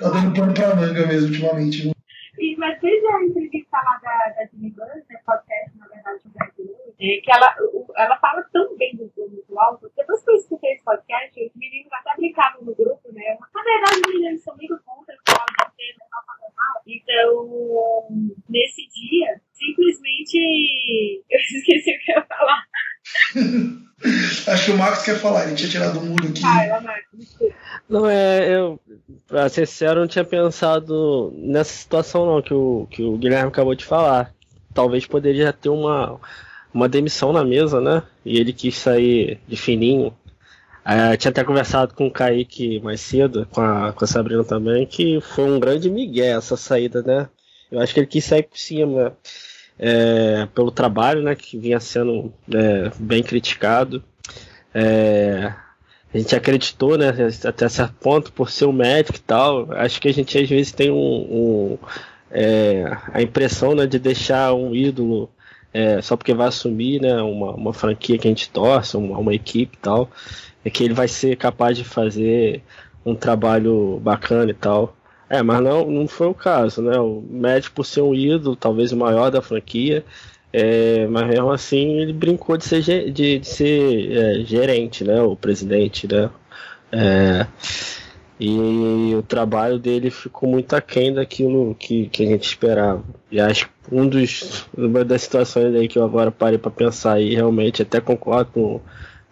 tá 0.00 0.10
dando 0.10 0.34
pano 0.34 0.54
pra 0.54 0.76
manga 0.76 1.06
mesmo 1.06 1.28
ultimamente. 1.28 1.92
E, 2.38 2.56
mas 2.56 2.80
desde 2.80 3.06
a 3.06 3.24
entrevista 3.24 3.76
lá 3.76 4.00
da, 4.02 4.34
da 4.34 4.46
Jimmy 4.46 4.70
Buzz, 4.70 5.04
né, 5.08 5.20
podcast, 5.24 5.78
na 5.78 5.86
verdade, 5.86 6.20
é, 7.00 7.20
que 7.20 7.30
ela, 7.30 7.54
ela 7.96 8.18
fala 8.18 8.42
tão 8.52 8.76
bem 8.76 8.96
do, 8.96 9.10
do 9.16 9.58
alto. 9.58 9.90
Depois 9.96 10.22
que 10.22 10.30
eu 10.30 10.36
escutei 10.36 10.72
esse 10.72 10.84
podcast, 10.84 11.44
os 11.44 11.54
meninos 11.54 11.92
até 11.92 12.14
brincavam 12.16 12.62
no 12.62 12.74
grupo, 12.74 13.12
né? 13.12 13.36
Na 13.54 13.62
verdade, 13.62 14.00
os 14.04 14.14
meninos 14.14 14.42
são 14.42 14.56
meio 14.56 14.78
contra 14.84 15.14
o 15.14 15.40
áudio 15.40 15.74
ser 15.76 15.94
mal. 16.56 16.82
Então, 16.86 18.08
nesse 18.48 18.88
dia, 18.88 19.40
simplesmente. 19.74 21.22
Eu 21.30 21.38
esqueci 21.58 21.90
o 21.90 22.04
que 22.04 22.12
eu 22.12 22.16
ia 22.16 22.26
falar. 22.26 22.62
Acho 24.48 24.66
que 24.66 24.70
o 24.72 24.78
Max 24.78 25.02
quer 25.02 25.18
falar, 25.18 25.46
ele 25.46 25.54
tinha 25.54 25.70
tirado 25.70 25.98
o 25.98 26.04
mundo 26.04 26.26
aqui. 26.26 26.42
Ah. 26.44 26.82
Não, 27.88 28.08
é, 28.08 28.54
eu, 28.54 28.78
pra 29.26 29.48
ser 29.48 29.66
sincero, 29.66 30.00
não 30.00 30.06
tinha 30.06 30.24
pensado 30.24 31.32
nessa 31.36 31.72
situação 31.72 32.26
não, 32.26 32.42
que 32.42 32.52
o, 32.52 32.86
que 32.90 33.02
o 33.02 33.16
Guilherme 33.16 33.48
acabou 33.48 33.74
de 33.74 33.84
falar. 33.84 34.34
Talvez 34.74 35.06
poderia 35.06 35.52
ter 35.52 35.70
uma, 35.70 36.20
uma 36.72 36.88
demissão 36.88 37.32
na 37.32 37.44
mesa, 37.44 37.80
né? 37.80 38.02
E 38.24 38.38
ele 38.38 38.52
quis 38.52 38.76
sair 38.76 39.40
de 39.46 39.56
fininho. 39.56 40.14
É, 40.84 41.16
tinha 41.16 41.30
até 41.30 41.42
conversado 41.42 41.94
com 41.94 42.06
o 42.06 42.10
Kaique 42.10 42.80
mais 42.80 43.00
cedo, 43.00 43.46
com 43.50 43.62
a, 43.62 43.92
com 43.92 44.04
a 44.04 44.08
Sabrina 44.08 44.44
também, 44.44 44.84
que 44.84 45.18
foi 45.20 45.44
um 45.44 45.58
grande 45.58 45.88
migué 45.88 46.32
essa 46.32 46.56
saída, 46.58 47.02
né? 47.02 47.28
Eu 47.70 47.80
acho 47.80 47.94
que 47.94 48.00
ele 48.00 48.06
quis 48.06 48.24
sair 48.24 48.42
por 48.42 48.58
cima 48.58 49.16
é, 49.78 50.46
pelo 50.54 50.70
trabalho, 50.70 51.22
né? 51.22 51.34
Que 51.34 51.58
vinha 51.58 51.80
sendo 51.80 52.32
é, 52.52 52.90
bem 52.98 53.22
criticado. 53.22 54.02
É, 54.74 55.52
a 56.12 56.18
gente 56.18 56.34
acreditou, 56.34 56.96
né? 56.96 57.12
Até 57.44 57.68
certo 57.68 57.94
ponto, 57.94 58.32
por 58.32 58.50
ser 58.50 58.66
um 58.66 58.72
médico 58.72 59.18
e 59.18 59.22
tal. 59.22 59.72
Acho 59.72 60.00
que 60.00 60.08
a 60.08 60.12
gente 60.12 60.38
às 60.38 60.48
vezes 60.48 60.72
tem 60.72 60.90
um, 60.90 60.96
um 60.96 61.78
é, 62.30 62.84
a 63.12 63.22
impressão 63.22 63.74
né, 63.74 63.86
de 63.86 63.98
deixar 63.98 64.52
um 64.54 64.74
ídolo 64.74 65.30
é, 65.72 66.00
só 66.00 66.16
porque 66.16 66.32
vai 66.32 66.48
assumir 66.48 67.00
né, 67.00 67.20
uma, 67.22 67.52
uma 67.52 67.72
franquia 67.72 68.16
que 68.16 68.28
a 68.28 68.30
gente 68.30 68.48
torce, 68.50 68.96
uma, 68.96 69.18
uma 69.18 69.34
equipe 69.34 69.76
e 69.76 69.80
tal, 69.80 70.08
é 70.64 70.70
que 70.70 70.84
ele 70.84 70.94
vai 70.94 71.08
ser 71.08 71.36
capaz 71.36 71.76
de 71.76 71.84
fazer 71.84 72.62
um 73.04 73.14
trabalho 73.14 74.00
bacana 74.00 74.50
e 74.50 74.54
tal. 74.54 74.96
É, 75.28 75.42
mas 75.42 75.60
não, 75.62 75.90
não 75.90 76.06
foi 76.06 76.26
o 76.26 76.34
caso, 76.34 76.82
né? 76.82 76.98
O 76.98 77.22
médico, 77.28 77.76
por 77.76 77.86
ser 77.86 78.02
um 78.02 78.14
ídolo, 78.14 78.56
talvez 78.56 78.92
o 78.92 78.96
maior 78.96 79.30
da 79.30 79.40
franquia, 79.42 80.04
é, 80.52 81.06
mas 81.06 81.26
mesmo 81.26 81.50
assim 81.50 82.00
ele 82.00 82.12
brincou 82.12 82.56
de 82.56 82.64
ser, 82.64 82.82
de, 83.10 83.38
de 83.38 83.44
ser 83.44 84.12
é, 84.12 84.44
gerente, 84.44 85.04
né? 85.04 85.20
O 85.22 85.34
presidente, 85.36 86.06
né? 86.06 86.30
É, 86.92 87.46
e 88.38 89.14
o 89.14 89.22
trabalho 89.22 89.78
dele 89.78 90.10
ficou 90.10 90.48
muito 90.48 90.74
aquém 90.74 91.12
daquilo 91.14 91.74
que, 91.76 92.08
que 92.08 92.24
a 92.24 92.26
gente 92.26 92.46
esperava. 92.46 93.02
E 93.30 93.40
acho 93.40 93.66
que 93.66 93.94
um 93.94 94.08
dos, 94.08 94.66
uma 94.76 95.04
das 95.04 95.22
situações 95.22 95.74
aí 95.74 95.88
que 95.88 95.98
eu 95.98 96.04
agora 96.04 96.30
parei 96.30 96.58
para 96.58 96.70
pensar 96.70 97.20
e 97.20 97.34
realmente 97.34 97.82
até 97.82 98.00
concordo 98.00 98.50
com, 98.52 98.80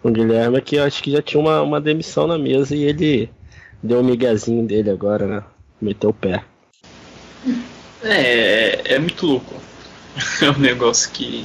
com 0.03 0.09
o 0.09 0.13
Guilherme 0.13 0.59
é 0.59 0.61
que 0.61 0.77
eu 0.77 0.85
acho 0.85 1.03
que 1.03 1.11
já 1.11 1.21
tinha 1.23 1.41
uma, 1.41 1.63
uma 1.63 1.81
demissão 1.81 2.27
na 2.27 2.39
mesa 2.39 2.75
e 2.77 2.85
ele 2.85 3.31
deu 3.83 4.01
um 4.01 4.05
miguezinho 4.05 4.67
dele 4.67 4.91
agora, 4.91 5.27
né? 5.27 5.45
Meteu 5.83 6.11
o 6.11 6.15
pé. 6.15 6.45
É, 8.05 8.95
é 8.95 8.99
muito 8.99 9.27
louco. 9.27 9.55
É 10.43 10.51
um 10.51 10.59
negócio 10.59 11.11
que 11.11 11.45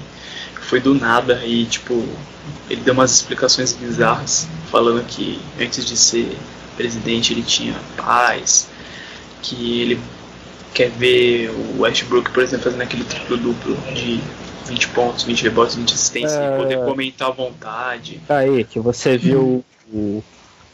foi 0.64 0.80
do 0.82 0.94
nada 0.94 1.42
e, 1.46 1.66
tipo, 1.66 2.06
ele 2.70 2.82
deu 2.82 2.94
umas 2.94 3.12
explicações 3.14 3.72
bizarras, 3.72 4.46
falando 4.70 5.06
que 5.08 5.40
antes 5.60 5.86
de 5.86 5.96
ser 5.96 6.36
presidente 6.76 7.32
ele 7.32 7.44
tinha 7.44 7.74
paz, 7.96 8.68
que 9.42 9.82
ele 9.82 10.00
quer 10.74 10.90
ver 10.90 11.50
o 11.50 11.82
Westbrook, 11.82 12.30
por 12.32 12.44
exemplo, 12.44 12.66
fazendo 12.66 12.82
aquele 12.82 13.06
triplo-duplo 13.06 13.76
de 13.94 14.20
20 14.66 14.88
pontos, 14.90 15.24
20 15.24 15.44
rebotes, 15.44 15.76
20 15.76 15.94
assistências 15.94 16.34
É. 16.34 16.54
e 16.54 16.58
poder 16.58 16.78
comentar 16.80 17.30
à 17.30 17.32
vontade. 17.32 18.20
Aí, 18.28 18.66
que 18.66 18.80
você 18.80 19.18
viu. 19.18 19.64
o- 19.94 20.22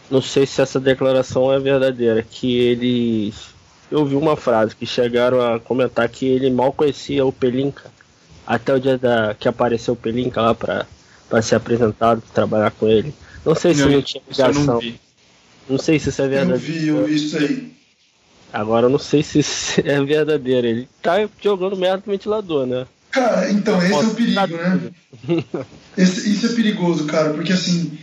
Não 0.10 0.22
sei 0.22 0.46
se 0.48 0.62
essa 0.62 0.80
declaração 0.80 1.54
é 1.54 1.60
verdadeira, 1.60 2.24
que 2.24 2.58
eles. 2.58 3.53
Eu 3.94 4.04
vi 4.08 4.16
uma 4.16 4.36
frase 4.36 4.76
que 4.76 4.88
chegaram 4.88 5.40
a 5.40 5.60
comentar 5.60 6.10
que 6.10 6.26
ele 6.26 6.50
mal 6.50 6.74
conhecia 6.74 7.24
o 7.24 7.32
Pelinka. 7.32 7.92
Até 8.46 8.74
o 8.74 8.80
dia 8.80 8.98
da, 8.98 9.36
que 9.36 9.48
apareceu 9.48 9.94
o 9.94 9.98
Pelinka 9.98 10.42
lá 10.42 10.56
pra, 10.56 10.88
pra 11.30 11.44
ser 11.44 11.54
apresentado, 11.54 12.20
pra 12.22 12.34
trabalhar 12.34 12.72
com 12.72 12.88
ele. 12.88 13.14
Não 13.46 13.54
sei 13.54 13.76
se 13.76 13.82
Não, 13.82 13.92
não 13.92 14.02
tinha 14.02 14.24
ligação. 14.28 14.66
não. 14.66 14.94
Não 15.70 15.78
sei 15.78 16.00
se 16.00 16.10
isso 16.10 16.22
é 16.24 16.28
vi, 16.28 16.88
eu 16.88 17.06
vi 17.06 17.14
isso 17.14 17.38
aí. 17.38 17.72
Agora 18.52 18.88
eu 18.88 18.90
não 18.90 18.98
sei 18.98 19.22
se 19.22 19.38
isso 19.38 19.80
é 19.86 20.04
verdadeiro. 20.04 20.66
Ele 20.66 20.90
tá 21.00 21.30
jogando 21.40 21.78
merda 21.78 22.02
no 22.04 22.12
ventilador, 22.14 22.66
né? 22.66 22.88
Cara, 23.12 23.52
então, 23.52 23.80
esse 23.80 23.94
é 23.94 23.98
o 24.08 24.16
perigo, 24.16 24.58
né? 24.58 24.92
Esse- 25.96 26.32
isso 26.34 26.48
é 26.48 26.50
perigoso, 26.56 27.06
cara, 27.06 27.30
porque 27.32 27.54
assim, 27.54 27.96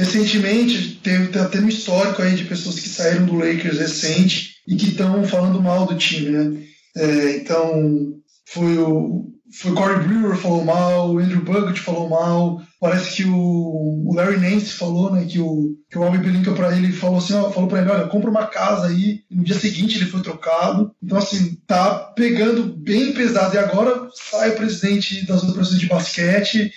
recentemente 0.00 0.98
teve, 1.02 1.28
tá 1.28 1.46
tendo 1.46 1.66
um 1.66 1.68
histórico 1.68 2.22
aí 2.22 2.34
de 2.34 2.44
pessoas 2.44 2.80
que 2.80 2.88
saíram 2.88 3.26
do 3.26 3.36
Lakers 3.36 3.78
recente 3.78 4.54
e 4.66 4.74
que 4.74 4.88
estão 4.88 5.24
falando 5.24 5.62
mal 5.62 5.86
do 5.86 5.96
time, 5.96 6.30
né? 6.30 6.62
É, 6.96 7.36
então, 7.36 8.14
foi 8.46 8.78
o. 8.78 9.26
Foi 9.52 9.72
Corey 9.72 10.06
Brewer 10.06 10.36
falou 10.36 10.64
mal, 10.64 11.10
o 11.10 11.18
Andrew 11.18 11.42
Bogut 11.42 11.80
falou 11.80 12.08
mal, 12.08 12.62
parece 12.80 13.16
que 13.16 13.24
o, 13.24 14.04
o 14.06 14.14
Larry 14.14 14.38
Nance 14.38 14.74
falou, 14.74 15.12
né, 15.12 15.26
que 15.28 15.40
o, 15.40 15.74
que 15.90 15.98
o 15.98 16.22
Pelinka 16.22 16.52
pra 16.52 16.76
ele 16.76 16.92
falou 16.92 17.18
assim, 17.18 17.34
ó, 17.34 17.50
falou 17.50 17.68
pra 17.68 17.80
ele, 17.80 17.90
olha, 17.90 18.06
compra 18.06 18.30
uma 18.30 18.46
casa 18.46 18.86
aí, 18.86 19.22
e 19.28 19.34
no 19.34 19.42
dia 19.42 19.58
seguinte 19.58 19.96
ele 19.96 20.08
foi 20.08 20.22
trocado. 20.22 20.92
Então, 21.02 21.18
assim, 21.18 21.58
tá 21.66 22.12
pegando 22.14 22.62
bem 22.62 23.12
pesado. 23.12 23.56
E 23.56 23.58
agora 23.58 24.08
sai 24.14 24.50
o 24.50 24.56
presidente 24.56 25.26
das 25.26 25.42
operações 25.42 25.80
de 25.80 25.86
basquete 25.88 26.72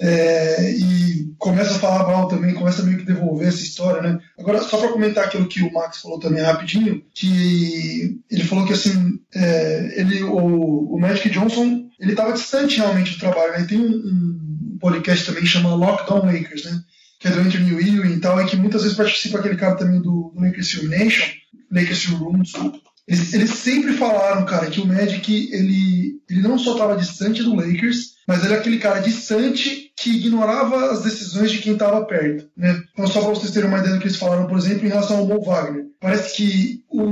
é, 0.00 0.72
e 0.72 1.34
começa 1.38 1.74
a 1.74 1.78
falar 1.78 2.06
mal 2.06 2.28
também, 2.28 2.54
começa 2.54 2.82
meio 2.82 2.98
que 2.98 3.04
devolver 3.04 3.48
essa 3.48 3.62
história, 3.62 4.02
né? 4.02 4.18
Agora, 4.38 4.62
só 4.62 4.78
para 4.78 4.92
comentar 4.92 5.24
aquilo 5.24 5.48
que 5.48 5.62
o 5.62 5.72
Max 5.72 5.98
falou 6.00 6.18
também 6.18 6.42
rapidinho, 6.42 7.02
que 7.14 8.20
ele 8.30 8.44
falou 8.44 8.66
que 8.66 8.72
assim, 8.72 9.18
é, 9.34 10.00
ele, 10.00 10.22
o, 10.22 10.94
o 10.94 11.00
Magic 11.00 11.28
Johnson, 11.30 11.90
ele 12.00 12.12
estava 12.12 12.32
distante 12.32 12.78
realmente 12.78 13.12
do 13.12 13.18
trabalho, 13.18 13.52
né? 13.52 13.66
Tem 13.68 13.78
um, 13.78 13.90
um 13.90 14.78
podcast 14.80 15.26
também 15.26 15.42
que 15.42 15.48
chama 15.48 15.74
Lockdown 15.74 16.24
Lakers, 16.26 16.64
né? 16.64 16.80
Que 17.18 17.28
é 17.28 17.30
do 17.30 17.40
Anthony 17.40 17.70
Ewing 17.70 18.14
e 18.14 18.20
tal, 18.20 18.40
e 18.40 18.46
que 18.46 18.56
muitas 18.56 18.82
vezes 18.82 18.96
participa 18.96 19.38
aquele 19.38 19.56
cara 19.56 19.76
também 19.76 20.00
do, 20.00 20.32
do 20.34 20.40
Lakers 20.40 20.70
Film 20.70 20.88
Nation, 20.88 21.26
Lakers 21.70 22.06
Room, 22.06 22.42
desculpa. 22.42 22.78
Eles, 23.06 23.34
eles 23.34 23.50
sempre 23.50 23.92
falaram, 23.94 24.44
cara, 24.44 24.66
que 24.66 24.80
o 24.80 24.86
Magic, 24.86 25.50
ele, 25.52 26.11
ele 26.28 26.42
não 26.42 26.58
só 26.58 26.72
estava 26.72 26.96
distante 26.96 27.42
do 27.42 27.54
Lakers, 27.54 28.12
mas 28.26 28.44
ele 28.44 28.54
é 28.54 28.58
aquele 28.58 28.78
cara 28.78 29.00
distante 29.00 29.92
que 29.96 30.10
ignorava 30.10 30.90
as 30.90 31.02
decisões 31.02 31.50
de 31.50 31.58
quem 31.58 31.74
estava 31.74 32.04
perto, 32.04 32.48
né? 32.56 32.82
Então, 32.92 33.06
só 33.06 33.20
para 33.20 33.30
vocês 33.30 33.52
terem 33.52 33.68
uma 33.68 33.78
ideia 33.78 33.94
do 33.94 34.00
que 34.00 34.06
eles 34.06 34.16
falaram, 34.16 34.46
por 34.46 34.58
exemplo, 34.58 34.86
em 34.86 34.88
relação 34.88 35.18
ao 35.18 35.26
Mo 35.26 35.42
Wagner. 35.42 35.86
Parece 36.00 36.36
que 36.36 36.84
o, 36.88 37.02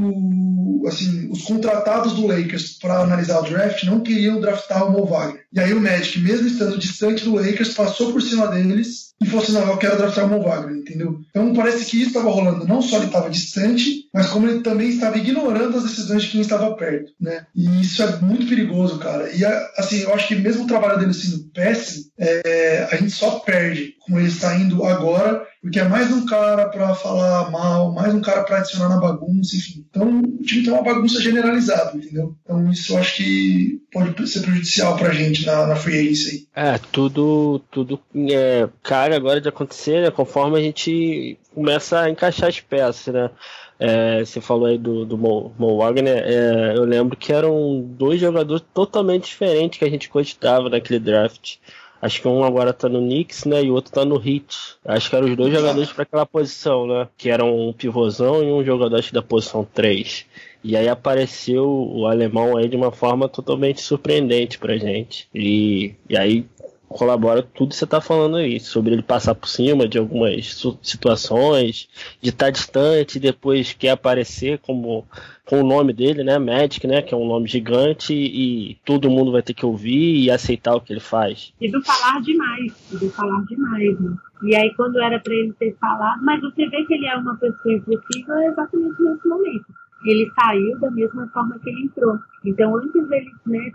assim, 0.87 1.29
os 1.31 1.43
contratados 1.43 2.15
do 2.15 2.27
Lakers 2.27 2.79
para 2.79 3.01
analisar 3.01 3.41
o 3.41 3.49
draft 3.49 3.85
não 3.85 4.01
queriam 4.01 4.41
draftar 4.41 4.87
o 4.87 4.93
Mo 4.93 5.07
Wagner. 5.07 5.45
E 5.53 5.61
aí 5.61 5.73
o 5.73 5.81
Magic, 5.81 6.19
mesmo 6.21 6.47
estando 6.47 6.79
distante 6.79 7.25
do 7.25 7.35
Lakers, 7.35 7.75
passou 7.75 8.13
por 8.13 8.23
cima 8.23 8.49
deles 8.49 9.11
e 9.21 9.27
falou 9.27 9.43
assim, 9.43 9.53
não, 9.53 9.69
eu 9.69 9.77
quero 9.77 9.99
draftar 9.99 10.25
o 10.25 10.29
Mo 10.29 10.43
Wagner, 10.43 10.77
entendeu? 10.77 11.21
Então 11.29 11.53
parece 11.53 11.85
que 11.85 11.99
isso 11.99 12.09
estava 12.09 12.31
rolando. 12.31 12.67
Não 12.67 12.81
só 12.81 12.97
ele 12.97 13.07
estava 13.07 13.29
distante, 13.29 14.09
mas 14.15 14.29
como 14.29 14.49
ele 14.49 14.61
também 14.61 14.89
estava 14.89 15.19
ignorando 15.19 15.77
as 15.77 15.85
decisões 15.85 16.23
de 16.23 16.31
quem 16.31 16.41
estava 16.41 16.75
perto, 16.75 17.13
né? 17.21 17.47
E 17.55 17.83
isso 17.83 18.03
é 18.03 18.17
muito 18.17 18.47
perigoso, 18.47 18.99
cara. 18.99 19.31
E 19.31 19.45
assim, 19.77 20.01
eu 20.01 20.15
acho 20.15 20.29
que 20.29 20.37
mesmo 20.37 20.65
o 20.65 20.67
trabalho 20.67 20.99
dele 20.99 21.13
sendo 21.13 21.45
péssimo, 21.53 22.07
é, 22.19 22.89
a 22.91 22.97
gente 22.97 23.13
só 23.13 23.41
perde 23.41 23.95
como 24.01 24.19
ele 24.19 24.29
está 24.29 24.57
indo 24.57 24.85
agora, 24.85 25.47
porque 25.63 25.79
é 25.79 25.85
mais 25.85 26.11
um 26.11 26.25
cara 26.25 26.69
para 26.69 26.95
falar 26.95 27.51
mal, 27.51 27.93
mais 27.93 28.15
um 28.15 28.21
cara 28.21 28.43
para 28.45 28.59
adicionar 28.59 28.89
na 28.89 29.01
bagunça, 29.01 29.57
enfim. 29.57 29.85
Então 29.91 30.21
o 30.21 30.43
time 30.43 30.65
tem 30.65 30.73
uma 30.73 30.83
bagunça 30.83 31.21
generalizada, 31.21 31.97
entendeu? 31.97 32.35
Então 32.43 32.71
isso 32.71 32.95
eu 32.95 32.99
acho 32.99 33.17
que 33.17 33.83
pode 33.93 34.27
ser 34.27 34.41
prejudicial 34.41 34.97
pra 34.97 35.13
gente 35.13 35.45
na, 35.45 35.67
na 35.67 35.77
free 35.77 35.99
agency. 35.99 36.49
É, 36.55 36.79
tudo, 36.91 37.61
tudo 37.71 38.01
é 38.31 38.69
cara 38.83 39.15
agora 39.15 39.41
de 39.41 39.49
acontecer, 39.49 40.03
né? 40.03 40.11
Conforme 40.11 40.59
a 40.59 40.63
gente 40.63 41.39
começa 41.55 42.01
a 42.01 42.11
encaixar 42.11 42.49
as 42.49 42.61
peças, 42.61 43.13
né? 43.13 43.31
É, 43.79 44.25
você 44.25 44.41
falou 44.41 44.67
aí 44.67 44.77
do, 44.77 45.07
do 45.07 45.17
Mo, 45.17 45.55
Mo 45.59 45.79
Wagner, 45.79 46.23
é, 46.23 46.77
eu 46.77 46.85
lembro 46.85 47.17
que 47.17 47.33
eram 47.33 47.83
dois 47.83 48.21
jogadores 48.21 48.63
totalmente 48.75 49.25
diferentes 49.25 49.79
que 49.79 49.85
a 49.85 49.91
gente 49.91 50.09
cogitava 50.09 50.69
naquele 50.69 51.01
draft. 51.01 51.57
Acho 52.01 52.23
que 52.23 52.29
um 52.29 52.43
agora 52.43 52.73
tá 52.73 52.89
no 52.89 53.01
Knicks, 53.01 53.45
né? 53.45 53.63
E 53.63 53.71
o 53.71 53.75
outro 53.75 53.93
tá 53.93 54.05
no 54.05 54.17
Heat. 54.17 54.77
Acho 54.85 55.11
que 55.11 55.17
eram 55.17 55.29
os 55.29 55.37
dois 55.37 55.53
jogadores 55.53 55.93
para 55.93 56.03
aquela 56.05 56.25
posição, 56.25 56.87
né? 56.87 57.09
Que 57.17 57.29
eram 57.29 57.69
um 57.69 57.73
pivôzão 57.73 58.43
e 58.43 58.51
um 58.51 58.65
jogador 58.65 58.97
acho, 58.97 59.13
da 59.13 59.23
posição 59.23 59.67
3. 59.75 60.27
E 60.65 60.77
aí 60.77 60.89
apareceu 60.89 61.67
o 61.67 62.07
alemão 62.07 62.57
aí 62.57 62.69
de 62.69 62.77
uma 62.77 62.91
forma 62.91 63.29
totalmente 63.29 63.83
surpreendente 63.83 64.59
pra 64.59 64.79
gente. 64.79 65.29
E, 65.35 65.95
e 66.09 66.17
aí 66.17 66.47
colabora 66.91 67.41
tudo 67.41 67.71
que 67.71 67.77
você 67.77 67.87
tá 67.87 68.01
falando 68.01 68.37
aí, 68.37 68.59
sobre 68.59 68.93
ele 68.93 69.03
passar 69.03 69.33
por 69.35 69.49
cima 69.49 69.87
de 69.87 69.97
algumas 69.97 70.61
situações, 70.83 71.89
de 72.21 72.31
estar 72.31 72.51
distante 72.51 73.17
e 73.17 73.21
depois 73.21 73.73
quer 73.73 73.91
aparecer 73.91 74.59
como 74.59 75.07
com 75.45 75.61
o 75.61 75.67
nome 75.67 75.93
dele, 75.93 76.25
né, 76.25 76.39
Magic, 76.39 76.85
né, 76.87 77.01
que 77.01 77.15
é 77.15 77.17
um 77.17 77.27
nome 77.27 77.47
gigante 77.49 78.13
e 78.13 78.77
todo 78.85 79.11
mundo 79.11 79.33
vai 79.33 79.43
ter 79.43 79.55
que 79.55 79.65
ouvir 79.65 80.17
e 80.21 80.31
aceitar 80.31 80.75
o 80.75 80.81
que 80.81 80.93
ele 80.93 81.01
faz. 81.01 81.53
E 81.61 81.71
do 81.71 81.81
falar 81.83 82.21
demais, 82.23 82.73
e 82.93 82.97
do 82.97 83.09
falar 83.11 83.45
demais, 83.45 84.01
né? 84.01 84.17
E 84.43 84.57
aí 84.57 84.75
quando 84.75 85.01
era 85.01 85.19
pra 85.21 85.33
ele 85.33 85.53
ter 85.55 85.77
falado, 85.81 86.23
mas 86.25 86.41
você 86.41 86.69
vê 86.69 86.85
que 86.85 86.95
ele 86.95 87.07
é 87.07 87.17
uma 87.17 87.37
pessoa 87.37 87.75
impossível 87.75 88.35
exatamente 88.43 89.03
nesse 89.03 89.29
momento. 89.29 89.67
Ele 90.05 90.31
saiu 90.41 90.79
da 90.81 90.91
mesma 90.91 91.29
forma 91.29 91.59
que 91.59 91.69
ele 91.69 91.85
entrou. 91.85 92.19
Então 92.45 92.77
antes 92.77 93.09
dele, 93.09 93.31
né, 93.47 93.71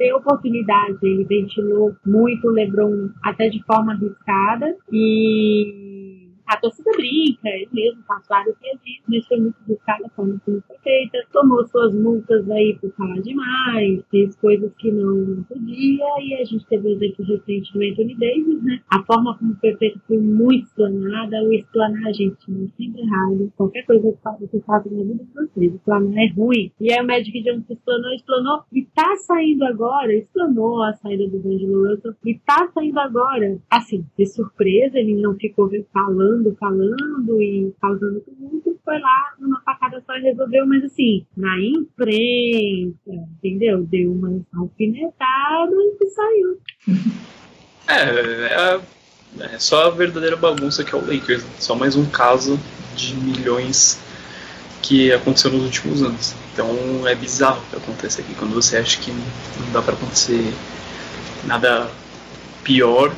ter 0.00 0.14
oportunidade, 0.14 0.96
ele 1.02 1.24
ventilou 1.24 1.94
muito 2.06 2.48
o 2.48 2.50
LeBron 2.50 3.10
até 3.22 3.50
de 3.50 3.62
forma 3.64 3.92
arriscada 3.92 4.74
e 4.90 5.99
a 6.50 6.56
torcida 6.56 6.90
brinca, 6.96 7.48
ele 7.48 7.68
mesmo 7.72 8.02
faz 8.02 8.26
vários 8.28 8.56
dias, 8.60 9.00
mas 9.08 9.26
foi 9.26 9.38
muito 9.38 9.56
arriscada 9.64 10.06
a 10.06 10.10
forma 10.10 10.40
como 10.44 10.60
foi 10.66 10.76
feita, 10.82 11.18
tomou 11.32 11.64
suas 11.68 11.94
multas 11.94 12.50
aí 12.50 12.76
por 12.80 12.90
falar 12.94 13.20
demais, 13.20 14.04
fez 14.10 14.34
coisas 14.36 14.72
que 14.74 14.90
não 14.90 15.44
podia 15.44 16.04
e 16.20 16.34
a 16.34 16.44
gente 16.44 16.66
teve 16.66 16.88
o 16.88 16.90
exemplo 16.90 17.24
recente 17.24 17.72
do 17.72 17.82
Anthony 17.84 18.16
Davis, 18.16 18.62
né? 18.64 18.80
A 18.90 19.02
forma 19.04 19.38
como 19.38 19.54
foi 19.60 19.76
feita 19.76 20.00
foi 20.08 20.18
muito 20.18 20.66
explanada, 20.66 21.42
o 21.44 21.52
explanar, 21.52 22.12
gente, 22.14 22.50
não 22.50 22.64
é 22.64 22.68
sempre 22.76 23.02
errado. 23.02 23.52
Qualquer 23.56 23.86
coisa 23.86 24.12
que 24.12 24.46
você 24.46 24.60
faça 24.60 24.90
na 24.90 25.02
vida 25.02 25.24
de 25.24 25.32
vocês, 25.32 25.74
explanar 25.74 26.18
é 26.18 26.32
ruim. 26.32 26.72
E 26.80 26.92
aí 26.92 27.00
o 27.00 27.06
Magic 27.06 27.42
Johnson 27.42 27.72
explanou, 27.72 28.12
explanou 28.12 28.64
e 28.72 28.84
tá 28.86 29.16
saindo 29.16 29.64
agora, 29.64 30.12
explanou 30.12 30.82
a 30.82 30.92
saída 30.94 31.28
do 31.28 31.38
D'Angelo 31.38 31.88
Russell 31.88 32.14
e 32.24 32.34
tá 32.40 32.68
saindo 32.74 32.98
agora. 32.98 33.58
Assim, 33.70 34.04
de 34.18 34.26
surpresa, 34.26 34.98
ele 34.98 35.14
não 35.14 35.34
ficou 35.34 35.70
falando, 35.92 36.39
falando 36.58 37.42
e 37.42 37.72
causando 37.80 38.20
tumulto, 38.20 38.78
foi 38.84 38.98
lá 38.98 39.34
numa 39.38 39.60
facada 39.60 40.02
só 40.06 40.16
e 40.16 40.22
resolveu, 40.22 40.66
mas 40.66 40.84
assim, 40.84 41.26
na 41.36 41.58
imprensa, 41.60 43.26
entendeu? 43.38 43.82
Deu 43.84 44.12
uma 44.12 44.40
alfinetada 44.54 45.72
e 46.00 46.06
saiu. 46.08 46.60
É, 47.88 48.80
é, 49.42 49.54
é 49.54 49.58
só 49.58 49.86
a 49.86 49.90
verdadeira 49.90 50.36
bagunça 50.36 50.84
que 50.84 50.94
é 50.94 50.98
o 50.98 51.06
Lakers. 51.06 51.44
né? 51.44 51.50
Só 51.58 51.74
mais 51.74 51.96
um 51.96 52.06
caso 52.06 52.58
de 52.96 53.14
milhões 53.16 54.00
que 54.82 55.12
aconteceu 55.12 55.50
nos 55.50 55.64
últimos 55.64 56.02
anos. 56.02 56.34
Então 56.52 57.06
é 57.06 57.14
bizarro 57.14 57.60
o 57.60 57.70
que 57.70 57.76
acontece 57.76 58.20
aqui. 58.20 58.34
Quando 58.34 58.54
você 58.54 58.76
acha 58.76 59.00
que 59.00 59.10
não 59.10 59.72
dá 59.72 59.82
pra 59.82 59.94
acontecer 59.94 60.52
nada 61.44 61.90
pior, 62.64 63.12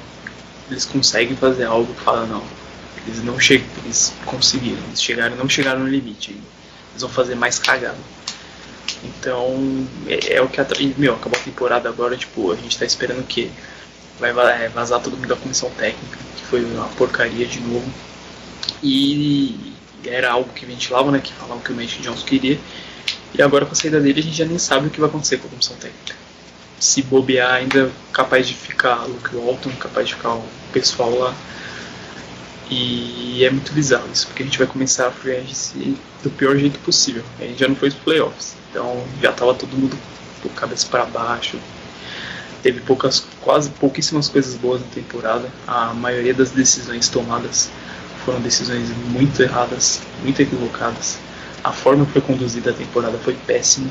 eles 0.71 0.85
conseguem 0.85 1.37
fazer 1.37 1.65
algo 1.65 1.93
que 1.93 2.01
fala, 2.01 2.27
não. 2.27 2.43
Eles 3.07 3.23
não 3.25 3.39
chegam, 3.39 3.67
eles 3.85 4.13
conseguiram, 4.25 4.83
eles 4.89 5.03
chegaram, 5.03 5.37
não 5.37 5.49
chegaram 5.49 5.81
no 5.81 5.89
limite. 5.89 6.31
Eles 6.31 7.01
vão 7.03 7.11
fazer 7.11 7.35
mais 7.35 7.59
cagada. 7.59 7.99
Então, 9.05 9.87
é, 10.07 10.35
é 10.37 10.43
o 10.43 10.49
que. 10.49 10.61
Meu, 10.99 11.15
acabou 11.15 11.39
a 11.39 11.43
temporada 11.43 11.89
agora, 11.89 12.17
tipo, 12.17 12.53
a 12.53 12.57
gente 12.57 12.79
tá 12.79 12.85
esperando 12.85 13.21
o 13.21 13.25
quê? 13.27 13.49
Vai 14.21 14.33
va- 14.33 14.53
é, 14.53 14.69
vazar 14.69 15.01
todo 15.01 15.17
mundo 15.17 15.27
da 15.29 15.37
comissão 15.37 15.71
técnica, 15.71 16.19
que 16.37 16.45
foi 16.45 16.65
uma 16.65 16.87
porcaria 16.89 17.47
de 17.47 17.61
novo. 17.61 17.91
E 18.83 19.75
era 20.05 20.31
algo 20.33 20.53
que 20.53 20.67
ventilava, 20.67 21.11
né? 21.11 21.21
Que 21.21 21.33
falavam 21.33 21.61
que 21.61 21.73
o 21.73 21.75
Magic 21.77 22.03
Johnson 22.03 22.25
queria. 22.27 22.59
E 23.35 23.43
agora 23.43 23.65
com 23.67 23.73
a 23.73 23.75
saída 23.75 24.01
dele 24.01 24.21
a 24.21 24.23
gente 24.23 24.37
já 24.37 24.45
nem 24.45 24.59
sabe 24.59 24.87
o 24.89 24.91
que 24.91 25.01
vai 25.01 25.09
acontecer 25.09 25.39
com 25.39 25.47
a 25.47 25.51
comissão 25.51 25.77
técnica. 25.77 26.15
se 26.79 27.03
bobear 27.03 27.53
ainda 27.55 27.91
capaz 28.13 28.47
de 28.49 28.55
ficar 28.55 29.05
Luke 29.07 29.35
Walton, 29.37 29.71
capaz 29.79 30.09
de 30.09 30.15
ficar 30.15 30.35
o 30.35 30.45
pessoal 30.73 31.17
lá. 31.19 31.35
E 32.75 33.45
é 33.45 33.51
muito 33.51 33.71
bizarro 33.75 34.09
isso, 34.11 34.27
porque 34.29 34.43
a 34.43 34.47
gente 34.47 34.57
vai 34.57 34.67
começar 34.67 35.09
a 35.09 35.11
free 35.11 35.37
agency 35.37 35.95
do 36.23 36.31
pior 36.31 36.57
jeito 36.57 36.79
possível. 36.79 37.23
A 37.39 37.45
gente 37.45 37.61
já 37.61 37.69
não 37.69 37.77
foi 37.77 37.89
os 37.89 37.95
playoffs, 37.95 38.55
então 38.71 39.05
já 39.21 39.31
tava 39.31 39.53
todo 39.53 39.77
mundo 39.77 39.95
com 40.43 40.49
cabeça 40.49 40.87
para 40.91 41.05
baixo. 41.05 41.59
Teve 42.63 42.81
poucas, 42.81 43.27
quase 43.43 43.69
pouquíssimas 43.69 44.31
coisas 44.31 44.55
boas 44.55 44.81
na 44.81 44.87
temporada. 44.87 45.51
A 45.67 45.93
maioria 45.93 46.33
das 46.33 46.53
decisões 46.53 47.11
tomadas 47.11 47.69
foram 48.25 48.41
decisões 48.41 48.89
muito 49.11 49.43
erradas, 49.43 50.01
muito 50.23 50.41
equivocadas. 50.41 51.19
A 51.63 51.73
forma 51.73 52.07
que 52.07 52.13
foi 52.13 52.23
conduzida 52.23 52.71
a 52.71 52.75
temporada 52.75 53.19
foi 53.19 53.35
péssima. 53.35 53.91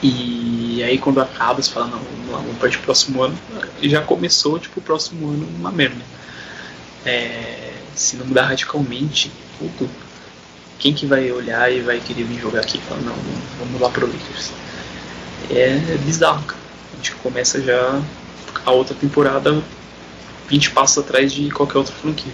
E 0.00 0.80
aí 0.84 0.96
quando 0.96 1.20
acaba, 1.20 1.60
você 1.60 1.72
fala, 1.72 1.88
não, 1.88 1.98
vamos 1.98 2.30
lá, 2.30 2.38
vamos 2.38 2.58
partir 2.58 2.76
pro 2.76 2.84
próximo 2.84 3.20
ano. 3.20 3.36
E 3.82 3.90
já 3.90 4.00
começou, 4.00 4.60
tipo, 4.60 4.78
o 4.78 4.82
próximo 4.82 5.28
ano 5.28 5.48
uma 5.58 5.72
merda. 5.72 6.18
É, 7.04 7.72
se 7.94 8.16
não 8.16 8.26
mudar 8.26 8.46
radicalmente 8.46 9.30
tudo, 9.58 9.88
quem 10.78 10.94
que 10.94 11.06
vai 11.06 11.30
olhar 11.32 11.72
e 11.72 11.80
vai 11.80 12.00
querer 12.00 12.24
vir 12.24 12.40
jogar 12.40 12.60
aqui 12.60 12.78
e 12.78 12.80
falar, 12.80 13.00
não, 13.00 13.14
vamos 13.58 13.80
lá 13.80 13.90
pro 13.90 14.06
Lakers. 14.06 14.52
É 15.50 15.76
bizarro, 16.04 16.44
cara. 16.44 16.60
A 16.92 16.96
gente 16.96 17.12
começa 17.16 17.60
já 17.60 18.00
a 18.64 18.70
outra 18.70 18.94
temporada 18.94 19.62
20 20.48 20.70
passos 20.70 20.98
atrás 20.98 21.32
de 21.32 21.50
qualquer 21.50 21.78
outra 21.78 21.94
franquia. 21.94 22.32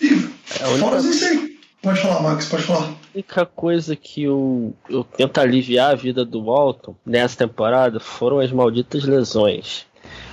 E 0.00 0.78
fora 0.78 0.98
isso 0.98 1.24
aí. 1.24 1.58
Pode 1.80 2.00
falar, 2.00 2.20
Max, 2.22 2.46
pode 2.46 2.62
falar. 2.64 2.88
A 2.88 2.94
única 3.14 3.46
coisa 3.46 3.94
que 3.94 4.24
eu, 4.24 4.74
eu 4.90 5.04
tento 5.04 5.38
aliviar 5.38 5.92
a 5.92 5.94
vida 5.94 6.24
do 6.24 6.42
Walton 6.42 6.94
nessa 7.06 7.36
temporada 7.36 8.00
foram 8.00 8.40
as 8.40 8.50
malditas 8.50 9.04
lesões. 9.04 9.86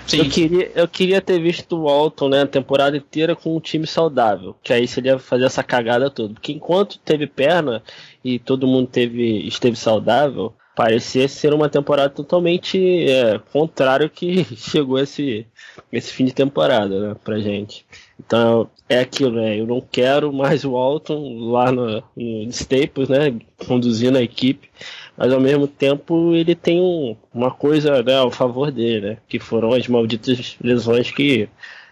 Sim. 0.08 0.20
Eu 0.20 0.30
queria, 0.30 0.72
eu 0.76 0.88
queria 0.88 1.22
ter 1.22 1.40
visto 1.40 1.76
o 1.76 1.84
Walton 1.84 2.30
né, 2.30 2.42
a 2.44 2.48
temporada 2.48 2.96
inteira 2.96 3.36
com 3.36 3.56
um 3.56 3.60
time 3.60 3.88
saudável, 3.88 4.56
que 4.62 4.72
aí 4.72 4.88
seria 4.88 5.18
fazer 5.18 5.46
essa 5.46 5.64
cagada 5.64 6.10
toda. 6.10 6.34
Porque 6.34 6.52
enquanto 6.52 7.00
teve 7.00 7.26
perna 7.26 7.82
e 8.24 8.38
todo 8.38 8.68
mundo 8.68 8.88
teve, 8.88 9.48
esteve 9.48 9.76
saudável, 9.76 10.54
parecia 10.76 11.28
ser 11.28 11.54
uma 11.54 11.70
temporada 11.70 12.10
totalmente 12.10 13.10
é, 13.10 13.40
contrário 13.52 14.10
que 14.10 14.46
chegou 14.56 15.00
esse, 15.00 15.48
esse 15.92 16.12
fim 16.12 16.26
de 16.26 16.34
temporada 16.34 17.00
né, 17.00 17.16
pra 17.24 17.40
gente. 17.40 17.86
Então 18.20 18.70
é 18.88 19.00
aquilo, 19.00 19.32
né? 19.42 19.60
Eu 19.60 19.66
não 19.66 19.82
quero 19.82 20.32
mais 20.32 20.64
o 20.64 20.72
Walton 20.72 21.50
lá 21.52 21.72
no, 21.72 22.04
no 22.16 22.50
Staples, 22.50 23.10
né? 23.10 23.36
Conduzindo 23.66 24.18
a 24.18 24.22
equipe 24.22 24.70
mas 25.18 25.32
ao 25.32 25.40
mesmo 25.40 25.68
tempo 25.68 26.34
ele 26.36 26.56
tem 26.56 26.82
um, 26.82 27.16
uma 27.34 27.52
coisa 27.52 28.04
né, 28.04 28.16
ao 28.16 28.32
favor 28.32 28.72
dele, 28.72 29.10
né? 29.10 29.18
Que 29.28 29.40
foram 29.40 29.74
as 29.74 29.88
malditas 29.88 30.56
lesões 30.62 31.12
que 31.12 31.48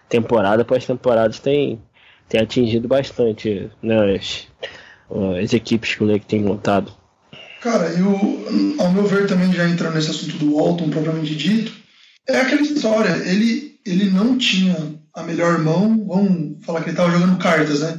temporada 0.08 0.62
após 0.62 0.84
temporada 0.84 1.34
tem, 1.34 1.80
tem 2.28 2.40
atingido 2.40 2.86
bastante 2.86 3.70
né, 3.82 4.16
as, 4.16 4.46
as 5.42 5.52
equipes 5.54 5.94
que 5.94 6.04
o 6.04 6.06
Lake 6.06 6.26
tem 6.26 6.42
montado. 6.42 6.92
Cara, 7.62 7.86
eu, 7.92 8.76
ao 8.78 8.92
meu 8.92 9.06
ver, 9.06 9.26
também 9.26 9.50
já 9.52 9.66
entrando 9.66 9.94
nesse 9.94 10.10
assunto 10.10 10.36
do 10.36 10.56
Walton 10.56 10.90
propriamente 10.90 11.34
dito, 11.34 11.72
é 12.28 12.40
aquela 12.40 12.60
história, 12.60 13.10
ele, 13.26 13.78
ele 13.86 14.10
não 14.10 14.36
tinha 14.36 14.76
a 15.14 15.22
melhor 15.22 15.58
mão, 15.60 16.04
vamos 16.06 16.64
falar 16.64 16.80
que 16.80 16.90
ele 16.90 16.92
estava 16.92 17.10
jogando 17.10 17.38
cartas, 17.38 17.80
né? 17.80 17.98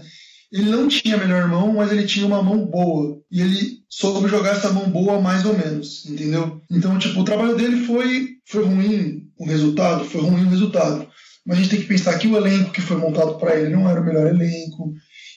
Ele 0.52 0.70
não 0.70 0.88
tinha 0.88 1.16
a 1.16 1.20
melhor 1.20 1.48
mão, 1.48 1.74
mas 1.74 1.92
ele 1.92 2.06
tinha 2.06 2.28
uma 2.28 2.44
mão 2.44 2.64
boa. 2.66 3.20
E 3.32 3.42
ele 3.42 3.80
soube 3.98 4.28
jogar 4.28 4.58
essa 4.58 4.74
mão 4.74 4.90
boa 4.90 5.22
mais 5.22 5.46
ou 5.46 5.58
menos, 5.58 6.06
entendeu? 6.06 6.62
Então, 6.70 7.00
tipo, 7.00 7.22
o 7.22 7.24
trabalho 7.24 7.56
dele 7.56 7.86
foi, 7.86 8.28
foi 8.46 8.66
ruim 8.66 9.30
o 9.38 9.46
resultado, 9.46 10.04
foi 10.04 10.20
ruim 10.20 10.46
o 10.46 10.50
resultado. 10.50 11.08
Mas 11.46 11.58
a 11.58 11.62
gente 11.62 11.70
tem 11.70 11.80
que 11.80 11.88
pensar 11.88 12.18
que 12.18 12.28
o 12.28 12.36
elenco 12.36 12.72
que 12.72 12.82
foi 12.82 12.98
montado 12.98 13.36
para 13.36 13.56
ele 13.56 13.74
não 13.74 13.90
era 13.90 14.02
o 14.02 14.04
melhor 14.04 14.28
elenco 14.28 14.94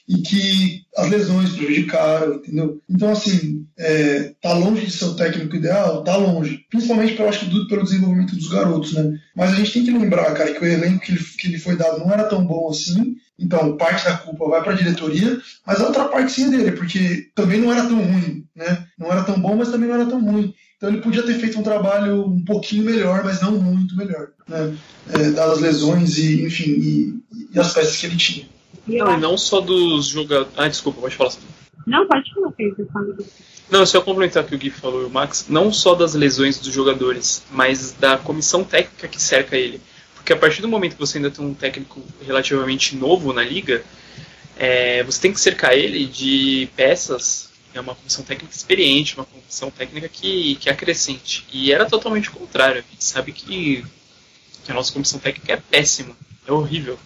e 0.09 0.17
que 0.17 0.81
as 0.97 1.09
lesões 1.09 1.51
prejudicaram, 1.51 2.35
entendeu? 2.35 2.81
Então, 2.89 3.11
assim, 3.11 3.65
é, 3.77 4.33
tá 4.41 4.51
longe 4.51 4.87
de 4.87 4.91
ser 4.91 5.05
o 5.05 5.15
técnico 5.15 5.55
ideal? 5.55 6.03
Tá 6.03 6.17
longe. 6.17 6.65
Principalmente, 6.69 7.13
pelo, 7.13 7.29
acho 7.29 7.45
que, 7.45 7.67
pelo 7.69 7.83
desenvolvimento 7.83 8.35
dos 8.35 8.49
garotos, 8.49 8.91
né? 8.91 9.17
Mas 9.37 9.53
a 9.53 9.55
gente 9.55 9.71
tem 9.71 9.85
que 9.85 9.91
lembrar, 9.91 10.33
cara, 10.33 10.51
que 10.51 10.61
o 10.61 10.67
elenco 10.67 10.99
que 10.99 11.13
ele, 11.13 11.23
que 11.37 11.47
ele 11.47 11.59
foi 11.59 11.77
dado 11.77 11.99
não 11.99 12.11
era 12.11 12.25
tão 12.25 12.45
bom 12.45 12.69
assim. 12.69 13.15
Então, 13.39 13.77
parte 13.77 14.05
da 14.05 14.17
culpa 14.17 14.49
vai 14.49 14.61
para 14.61 14.73
a 14.73 14.75
diretoria, 14.75 15.39
mas 15.65 15.79
a 15.79 15.87
outra 15.87 16.05
parte 16.05 16.31
sim 16.31 16.45
é 16.45 16.57
dele, 16.57 16.71
porque 16.73 17.29
também 17.33 17.59
não 17.59 17.71
era 17.71 17.87
tão 17.87 17.97
ruim, 18.01 18.45
né? 18.55 18.85
Não 18.97 19.11
era 19.11 19.23
tão 19.23 19.39
bom, 19.39 19.55
mas 19.55 19.69
também 19.69 19.87
não 19.87 19.95
era 19.95 20.05
tão 20.05 20.23
ruim. 20.23 20.53
Então 20.75 20.89
ele 20.89 21.01
podia 21.01 21.23
ter 21.23 21.33
feito 21.35 21.59
um 21.59 21.63
trabalho 21.63 22.25
um 22.25 22.43
pouquinho 22.43 22.83
melhor, 22.83 23.23
mas 23.23 23.41
não 23.41 23.53
muito 23.53 23.95
melhor, 23.95 24.29
né? 24.47 24.75
É, 25.09 25.31
dadas 25.31 25.57
as 25.57 25.59
lesões 25.61 26.17
e, 26.17 26.45
enfim, 26.45 26.71
e, 26.71 27.19
e 27.53 27.59
as 27.59 27.73
peças 27.73 27.97
que 27.97 28.05
ele 28.05 28.17
tinha. 28.17 28.47
Não, 28.87 29.17
e 29.17 29.19
não 29.19 29.37
só 29.37 29.61
dos 29.61 30.07
jogadores. 30.07 30.53
Ah, 30.57 30.67
desculpa, 30.67 31.01
pode 31.01 31.15
falar. 31.15 31.33
Não, 31.85 32.07
pode 32.07 32.33
falar, 32.33 32.51
Pedro. 32.51 32.87
Não, 33.69 33.85
só 33.85 34.01
complementar 34.01 34.43
o 34.43 34.47
que 34.47 34.55
o 34.55 34.57
Gui 34.57 34.69
falou 34.69 35.03
e 35.03 35.05
o 35.05 35.09
Max, 35.09 35.45
não 35.47 35.71
só 35.71 35.93
das 35.93 36.15
lesões 36.15 36.57
dos 36.59 36.73
jogadores, 36.73 37.43
mas 37.51 37.91
da 37.91 38.17
comissão 38.17 38.63
técnica 38.63 39.07
que 39.07 39.21
cerca 39.21 39.55
ele. 39.55 39.79
Porque 40.19 40.33
a 40.33 40.37
partir 40.37 40.61
do 40.61 40.67
momento 40.67 40.93
que 40.93 40.99
você 40.99 41.17
ainda 41.17 41.31
tem 41.31 41.43
um 41.43 41.53
técnico 41.53 42.03
relativamente 42.21 42.95
novo 42.95 43.31
na 43.33 43.41
liga, 43.41 43.83
é, 44.57 45.01
você 45.03 45.21
tem 45.21 45.33
que 45.33 45.39
cercar 45.39 45.73
ele 45.73 46.05
de 46.05 46.69
peças, 46.75 47.49
é 47.73 47.79
uma 47.79 47.95
comissão 47.95 48.23
técnica 48.23 48.53
experiente, 48.53 49.15
uma 49.15 49.25
comissão 49.25 49.71
técnica 49.71 50.09
que, 50.09 50.55
que 50.57 50.69
acrescente. 50.69 51.45
E 51.51 51.71
era 51.71 51.85
totalmente 51.85 52.29
o 52.29 52.33
contrário. 52.33 52.83
A 52.85 52.91
gente 52.91 53.03
sabe 53.03 53.31
que, 53.31 53.85
que 54.65 54.71
a 54.71 54.75
nossa 54.75 54.91
comissão 54.91 55.19
técnica 55.19 55.53
é 55.53 55.57
péssima, 55.57 56.15
é 56.45 56.51
horrível. 56.51 56.99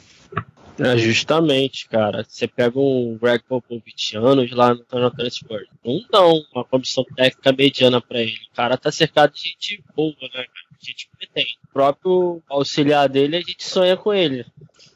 É, 0.80 0.98
justamente, 0.98 1.88
cara. 1.88 2.26
Você 2.28 2.48
pega 2.48 2.80
um 2.80 3.18
Greg 3.22 3.44
Popovich 3.48 4.18
anos 4.18 4.52
lá 4.52 4.74
no 4.74 4.84
Toronto 4.84 5.30
Spurs. 5.30 5.68
Não 5.86 6.04
dão 6.12 6.44
uma 6.54 6.66
comissão 6.66 7.06
técnica 7.16 7.54
mediana 7.54 8.02
pra 8.02 8.20
ele. 8.20 8.40
O 8.52 8.56
cara 8.56 8.76
tá 8.76 8.92
cercado 8.92 9.34
de 9.34 9.44
gente 9.44 9.84
boa, 9.96 10.16
né, 10.34 10.46
cara? 10.84 10.92
Gente 10.92 11.10
competente. 11.10 11.60
O 11.64 11.74
próprio 11.74 12.44
auxiliar 12.50 13.08
dele, 13.10 13.38
a 13.38 13.42
gente 13.42 13.64
sonha 13.64 13.96
com 13.96 14.14
ele. 14.14 14.46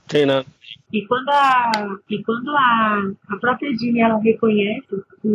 Treinando. 0.08 0.48
E 0.92 1.06
quando 1.06 1.30
a, 1.30 2.00
e 2.10 2.24
quando 2.24 2.50
a, 2.50 3.12
a 3.28 3.38
própria 3.38 3.74
Dini 3.74 4.00
ela 4.00 4.18
reconhece 4.20 4.88
que, 5.22 5.30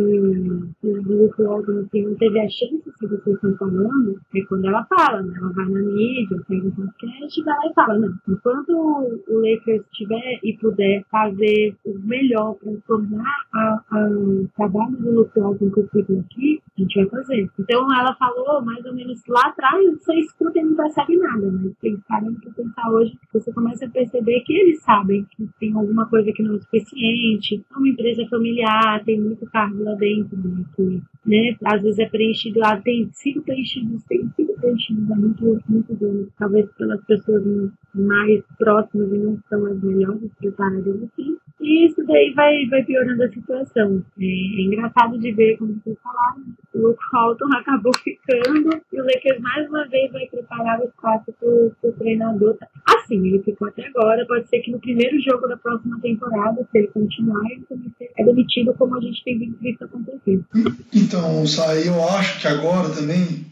que 0.81 0.87
o 0.87 1.01
Luke 1.03 1.41
Walton 1.41 1.81
assim, 1.81 2.01
não 2.01 2.15
teve 2.15 2.39
a 2.39 2.49
chance 2.49 2.81
que 2.99 3.07
vocês 3.07 3.35
estão 3.35 3.55
falando, 3.57 4.19
é 4.35 4.41
quando 4.45 4.65
ela 4.65 4.83
fala, 4.85 5.21
né? 5.21 5.33
Ela 5.37 5.53
vai 5.53 5.65
na 5.69 5.79
mídia, 5.79 6.41
pega 6.47 6.67
um 6.67 6.71
podcast, 6.71 7.43
vai 7.43 7.55
lá 7.55 7.67
e 7.67 7.73
fala, 7.73 7.99
não, 7.99 8.13
enquanto 8.27 8.71
o 8.71 9.39
Lakers 9.41 9.83
tiver 9.91 10.39
e 10.43 10.57
puder 10.57 11.03
fazer 11.11 11.75
o 11.85 11.99
melhor 11.99 12.55
para 12.55 12.73
tornar 12.87 13.85
o 13.93 14.47
trabalho 14.55 14.97
do 14.97 15.11
Luke 15.11 15.39
Walton 15.39 15.69
possível 15.69 16.19
aqui, 16.25 16.61
a 16.75 16.81
gente 16.81 16.95
vai 16.95 17.09
fazer. 17.09 17.49
Então 17.59 17.87
ela 17.93 18.15
falou 18.15 18.59
mais 18.63 18.83
ou 18.85 18.93
menos 18.95 19.21
lá 19.27 19.41
atrás, 19.47 19.85
você 19.99 20.15
escuta 20.15 20.59
e 20.59 20.63
não 20.63 20.75
percebe 20.75 21.15
nada, 21.17 21.51
mas 21.51 21.75
tem 21.77 21.95
parando 22.07 22.39
para 22.41 22.51
pensar 22.53 22.89
hoje, 22.89 23.13
você 23.31 23.53
começa 23.53 23.85
a 23.85 23.89
perceber 23.89 24.39
que 24.41 24.53
eles 24.53 24.81
sabem 24.81 25.23
que 25.25 25.42
tem 25.59 25.73
alguma 25.73 26.05
coisa 26.07 26.31
que 26.31 26.43
não 26.43 26.55
é 26.55 26.59
suficiente. 26.59 27.63
É 27.71 27.77
uma 27.77 27.89
empresa 27.89 28.25
familiar, 28.29 29.03
tem 29.03 29.19
muito 29.19 29.45
cargo 29.47 29.83
lá 29.83 29.93
dentro, 29.95 30.37
que, 30.75 31.01
né, 31.25 31.55
às 31.63 31.81
vezes 31.81 31.99
é 31.99 32.09
preenchido 32.09 32.59
lá, 32.59 32.77
tem 32.77 33.09
sido 33.11 33.41
preenchido, 33.41 33.97
tem 34.07 34.27
sido 34.35 34.53
preenchido 34.53 35.13
há 35.13 35.15
muito, 35.15 35.59
muito 35.67 35.95
tempo, 35.95 36.31
talvez 36.37 36.71
pelas 36.73 37.03
pessoas 37.05 37.43
mais 37.93 38.43
próximas 38.57 39.11
e 39.11 39.17
não 39.17 39.39
são 39.49 39.65
as 39.65 39.81
melhores 39.83 40.31
preparadas 40.39 41.03
assim. 41.03 41.37
E 41.63 41.85
isso 41.87 42.03
daí 42.05 42.33
vai, 42.33 42.65
vai 42.65 42.83
piorando 42.83 43.23
a 43.23 43.29
situação. 43.29 44.03
É, 44.19 44.25
é 44.25 44.61
engraçado 44.61 45.17
de 45.17 45.31
ver, 45.31 45.57
como 45.57 45.73
vocês 45.73 45.97
falaram, 46.01 46.43
o 46.73 46.77
Luke 46.77 46.99
Walton 47.13 47.47
acabou 47.55 47.93
ficando 48.03 48.69
e 48.91 49.01
o 49.01 49.05
Lakers 49.05 49.39
mais 49.39 49.69
uma 49.69 49.87
vez 49.87 50.11
vai 50.11 50.27
preparar 50.27 50.81
o 50.81 50.85
espaço 50.85 51.33
para 51.39 51.89
o 51.89 51.93
treinador. 51.93 52.57
Assim, 52.85 53.27
ele 53.27 53.41
ficou 53.43 53.67
até 53.67 53.87
agora, 53.87 54.25
pode 54.25 54.47
ser 54.49 54.59
que 54.59 54.71
no 54.71 54.79
primeiro 54.79 55.17
jogo 55.21 55.32
da 55.41 55.57
próxima 55.57 55.99
temporada, 56.01 56.67
se 56.71 56.77
ele 56.77 56.87
continuar, 56.87 57.41
ele 57.51 57.65
é 58.17 58.23
demitido 58.23 58.73
como 58.73 58.97
a 58.97 59.01
gente 59.01 59.23
tem 59.23 59.39
visto 59.61 59.83
acontecer. 59.83 60.41
Então, 60.93 61.45
Sai, 61.45 61.87
eu 61.87 62.07
acho 62.09 62.39
que 62.39 62.47
agora 62.47 62.89
também, 62.89 63.45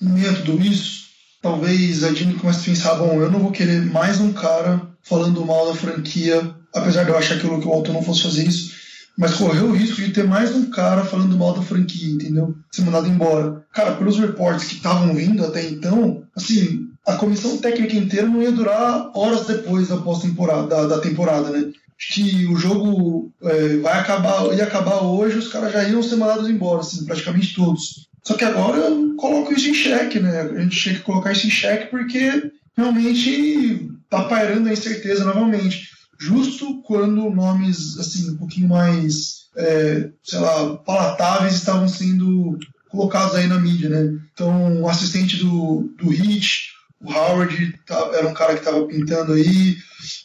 em 0.00 0.08
meio 0.08 0.30
a 0.30 0.34
tudo 0.34 0.62
isso, 0.62 1.04
talvez 1.42 2.04
a 2.04 2.10
Dini 2.10 2.34
comece 2.34 2.60
a 2.60 2.72
pensar, 2.72 2.94
bom, 2.94 3.20
eu 3.20 3.30
não 3.30 3.40
vou 3.40 3.52
querer 3.52 3.84
mais 3.84 4.20
um 4.20 4.32
cara 4.32 4.80
falando 5.02 5.44
mal 5.44 5.66
da 5.66 5.74
franquia, 5.74 6.54
apesar 6.74 7.04
de 7.04 7.10
eu 7.10 7.18
achar 7.18 7.38
que 7.38 7.46
o 7.46 7.54
Luke 7.54 7.66
Walton 7.66 7.92
não 7.92 8.02
fosse 8.02 8.22
fazer 8.22 8.46
isso, 8.46 8.83
mas 9.16 9.34
correu 9.34 9.66
o 9.66 9.72
risco 9.72 10.00
de 10.00 10.12
ter 10.12 10.24
mais 10.24 10.54
um 10.54 10.70
cara 10.70 11.04
falando 11.04 11.36
mal 11.36 11.54
da 11.54 11.62
franquia, 11.62 12.12
entendeu? 12.12 12.54
Ser 12.70 12.82
mandado 12.82 13.08
embora. 13.08 13.64
Cara, 13.72 13.92
pelos 13.92 14.18
reportes 14.18 14.66
que 14.66 14.74
estavam 14.76 15.14
vindo 15.14 15.44
até 15.44 15.64
então, 15.64 16.24
assim, 16.36 16.88
a 17.06 17.14
comissão 17.14 17.58
técnica 17.58 17.96
inteira 17.96 18.26
não 18.26 18.42
ia 18.42 18.50
durar 18.50 19.10
horas 19.14 19.46
depois 19.46 19.88
da 19.88 19.98
pós-temporada, 19.98 20.66
da, 20.66 20.86
da, 20.86 21.00
temporada, 21.00 21.50
né? 21.50 21.70
Que 22.12 22.46
o 22.46 22.56
jogo 22.56 23.32
é, 23.42 23.76
vai 23.76 24.00
acabar, 24.00 24.52
ia 24.54 24.64
acabar 24.64 25.02
hoje, 25.02 25.38
os 25.38 25.48
caras 25.48 25.72
já 25.72 25.84
iam 25.84 26.02
ser 26.02 26.16
mandados 26.16 26.48
embora, 26.48 26.80
assim, 26.80 27.04
praticamente 27.04 27.54
todos. 27.54 28.08
Só 28.22 28.34
que 28.34 28.44
agora 28.44 28.78
eu 28.78 29.14
coloco 29.16 29.52
isso 29.52 29.68
em 29.68 29.74
xeque, 29.74 30.18
né? 30.18 30.40
A 30.40 30.60
gente 30.60 30.76
tinha 30.76 30.94
que 30.94 31.02
colocar 31.02 31.32
isso 31.32 31.46
em 31.46 31.50
xeque 31.50 31.86
porque 31.86 32.50
realmente 32.76 33.90
tá 34.08 34.24
pairando 34.24 34.68
a 34.68 34.72
incerteza 34.72 35.24
novamente. 35.24 35.88
Justo 36.18 36.82
quando 36.82 37.30
nomes 37.30 37.98
assim 37.98 38.30
um 38.30 38.36
pouquinho 38.36 38.68
mais, 38.68 39.46
é, 39.56 40.10
sei 40.22 40.38
lá, 40.38 40.76
palatáveis 40.78 41.54
estavam 41.54 41.88
sendo 41.88 42.58
colocados 42.88 43.34
aí 43.34 43.46
na 43.46 43.58
mídia, 43.58 43.88
né? 43.88 44.20
Então, 44.32 44.80
o 44.80 44.88
assistente 44.88 45.36
do, 45.36 45.92
do 45.98 46.08
Hit, 46.08 46.72
o 47.00 47.12
Howard, 47.12 47.80
tá, 47.86 48.10
era 48.14 48.28
um 48.28 48.34
cara 48.34 48.54
que 48.54 48.60
estava 48.60 48.86
pintando 48.86 49.32
aí, 49.32 49.76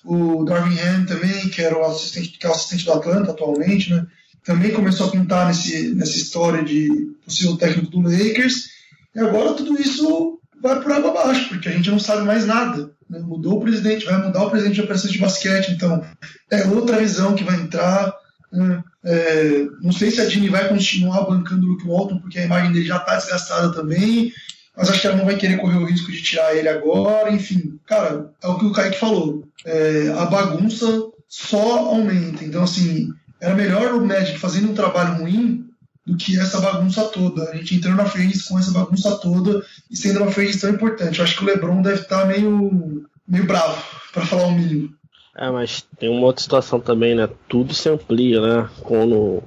o 0.06 0.44
Darvin 0.46 0.80
Ham 0.80 1.06
também, 1.06 1.50
que 1.50 1.62
era 1.62 1.78
o 1.78 1.84
assistente, 1.84 2.38
que 2.38 2.46
é 2.46 2.50
o 2.50 2.54
assistente 2.54 2.86
do 2.86 2.94
Atlanta 2.94 3.32
atualmente, 3.32 3.90
né? 3.90 4.06
Também 4.44 4.72
começou 4.72 5.08
a 5.08 5.12
pintar 5.12 5.48
nesse, 5.48 5.94
nessa 5.96 6.16
história 6.16 6.64
de 6.64 6.90
possível 7.26 7.58
técnico 7.58 7.92
do 7.92 8.02
Lakers. 8.02 8.70
E 9.16 9.20
agora 9.20 9.54
tudo 9.54 9.80
isso 9.80 10.39
vai 10.62 10.82
por 10.82 10.92
água 10.92 11.12
abaixo, 11.12 11.50
porque 11.50 11.70
a 11.70 11.72
gente 11.72 11.90
não 11.90 12.00
sabe 12.00 12.24
mais 12.24 12.46
nada. 12.46 12.92
Né? 13.10 13.20
Mudou 13.20 13.58
o 13.58 13.62
presidente, 13.62 14.06
vai 14.06 14.22
mudar 14.22 14.44
o 14.44 14.50
presidente 14.50 14.76
de 14.76 14.82
operações 14.82 15.14
de 15.14 15.20
basquete, 15.20 15.72
então 15.72 16.04
é 16.52 16.66
outra 16.68 16.98
visão 16.98 17.36
que 17.36 17.44
vai 17.44 17.56
entrar. 17.56 18.14
Né? 18.52 18.84
É, 19.04 19.66
não 19.82 19.92
sei 19.92 20.12
se 20.12 20.22
a 20.22 20.26
Dini 20.26 20.50
vai 20.50 20.68
continuar 20.68 21.24
bancando 21.24 21.66
o 21.66 21.70
Luke 21.70 21.88
Walton, 21.88 22.20
porque 22.20 22.40
a 22.40 22.46
imagem 22.46 22.72
dele 22.72 22.86
já 22.86 22.98
está 22.98 23.16
desgastada 23.16 23.74
também, 23.74 24.32
mas 24.76 24.90
acho 24.90 25.02
que 25.02 25.08
ela 25.08 25.18
não 25.18 25.26
vai 25.26 25.36
querer 25.36 25.58
correr 25.58 25.78
o 25.78 25.86
risco 25.86 26.12
de 26.12 26.22
tirar 26.22 26.56
ele 26.56 26.70
agora. 26.70 27.32
Enfim, 27.32 27.80
cara, 27.86 28.32
é 28.42 28.48
o 28.48 28.58
que 28.58 28.66
o 28.66 28.72
Kaique 28.72 29.00
falou. 29.00 29.44
É, 29.66 30.14
a 30.18 30.26
bagunça 30.26 30.86
só 31.28 31.90
aumenta. 31.90 32.44
Então, 32.44 32.64
assim, 32.64 33.10
era 33.42 33.56
melhor 33.56 33.94
o 33.94 34.06
Magic 34.06 34.40
fazendo 34.40 34.72
um 34.72 34.74
trabalho 34.74 35.22
ruim 35.22 35.69
do 36.10 36.18
que 36.18 36.40
essa 36.40 36.60
bagunça 36.60 37.04
toda. 37.06 37.52
A 37.52 37.56
gente 37.56 37.76
entrando 37.76 37.98
na 37.98 38.06
frente 38.06 38.44
com 38.48 38.58
essa 38.58 38.72
bagunça 38.72 39.16
toda 39.18 39.64
e 39.90 39.96
sendo 39.96 40.24
uma 40.24 40.32
frente 40.32 40.60
tão 40.60 40.72
importante. 40.72 41.20
Eu 41.20 41.26
acho 41.26 41.38
que 41.38 41.44
o 41.44 41.46
LeBron 41.46 41.82
deve 41.82 42.02
estar 42.02 42.26
meio, 42.26 43.06
meio 43.28 43.46
bravo, 43.46 43.82
para 44.12 44.26
falar 44.26 44.48
o 44.48 44.52
mínimo. 44.52 44.94
É, 45.38 45.50
mas 45.52 45.86
tem 45.98 46.10
uma 46.10 46.26
outra 46.26 46.42
situação 46.42 46.80
também, 46.80 47.16
né? 47.16 47.30
Tudo 47.48 47.74
se 47.74 47.88
amplia, 47.88 48.42
né? 48.42 48.70
Quando 48.82 49.44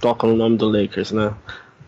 toca 0.00 0.26
no 0.26 0.34
nome 0.34 0.56
do 0.56 0.68
Lakers, 0.68 1.12
né? 1.12 1.34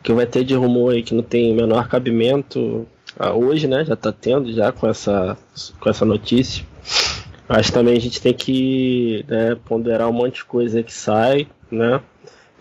Que 0.03 0.13
vai 0.13 0.27
ter 0.27 0.45
de 0.45 0.55
rumor 0.55 0.93
aí 0.93 1.03
que 1.03 1.15
não 1.15 1.23
tem 1.23 1.55
menor 1.55 1.89
cabimento 1.89 2.87
ah, 3.19 3.33
hoje, 3.33 3.67
né? 3.67 3.85
Já 3.85 3.97
tá 3.97 4.13
tendo 4.13 4.53
já 4.53 4.71
com 4.71 4.87
essa, 4.87 5.37
com 5.81 5.89
essa 5.89 6.05
notícia. 6.05 6.65
Mas 7.49 7.71
também 7.71 7.97
a 7.97 8.01
gente 8.01 8.21
tem 8.21 8.35
que 8.35 9.25
né, 9.27 9.57
ponderar 9.65 10.09
um 10.09 10.13
monte 10.13 10.37
de 10.37 10.45
coisa 10.45 10.83
que 10.83 10.93
sai, 10.93 11.47
né? 11.71 12.01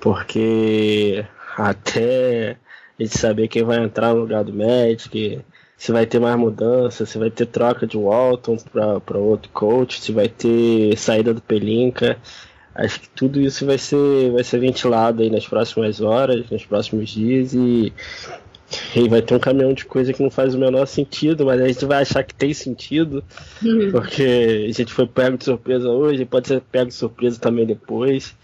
Porque 0.06 1.26
até 1.58 2.58
a 3.00 3.02
gente 3.02 3.18
saber 3.18 3.48
quem 3.48 3.64
vai 3.64 3.84
entrar 3.84 4.14
no 4.14 4.20
lugar 4.20 4.44
do 4.44 4.54
Magic, 4.54 5.40
se 5.76 5.92
vai 5.92 6.06
ter 6.06 6.20
mais 6.20 6.38
mudança, 6.38 7.08
se 7.08 7.18
vai 7.18 7.32
ter 7.32 7.48
troca 7.48 7.88
de 7.88 7.98
Walton 7.98 8.56
para 8.72 9.18
outro 9.18 9.50
coach, 9.52 10.00
se 10.00 10.12
vai 10.12 10.30
ter 10.30 10.96
saída 10.96 11.34
do 11.34 11.42
Pelinka. 11.42 12.20
Acho 12.76 13.02
que 13.02 13.10
tudo 13.10 13.42
isso 13.42 13.66
vai 13.66 13.80
ser, 13.80 14.30
vai 14.32 14.44
ser 14.44 14.60
ventilado 14.60 15.24
aí 15.24 15.30
nas 15.32 15.48
próximas 15.48 16.00
horas, 16.00 16.48
nos 16.52 16.64
próximos 16.64 17.10
dias 17.10 17.56
e, 17.56 17.92
e 18.96 19.10
vai 19.10 19.24
ter 19.24 19.34
um 19.34 19.40
caminhão 19.40 19.74
de 19.74 19.86
coisa 19.86 20.14
que 20.14 20.22
não 20.22 20.30
faz 20.30 20.54
o 20.54 20.60
menor 20.60 20.86
sentido, 20.86 21.48
mas 21.48 21.60
a 21.60 21.68
gente 21.68 21.84
vai 21.84 22.04
achar 22.04 22.24
que 22.24 22.36
tem 22.36 22.54
sentido, 22.54 23.24
uhum. 23.60 23.90
porque 23.92 24.68
a 24.70 24.72
gente 24.72 24.94
foi 24.94 25.08
pego 25.08 25.36
de 25.36 25.46
surpresa 25.46 25.90
hoje, 25.90 26.26
pode 26.26 26.48
ser 26.48 26.62
pego 26.62 26.90
de 26.90 26.94
surpresa 26.94 27.40
também 27.40 27.66
depois. 27.66 28.36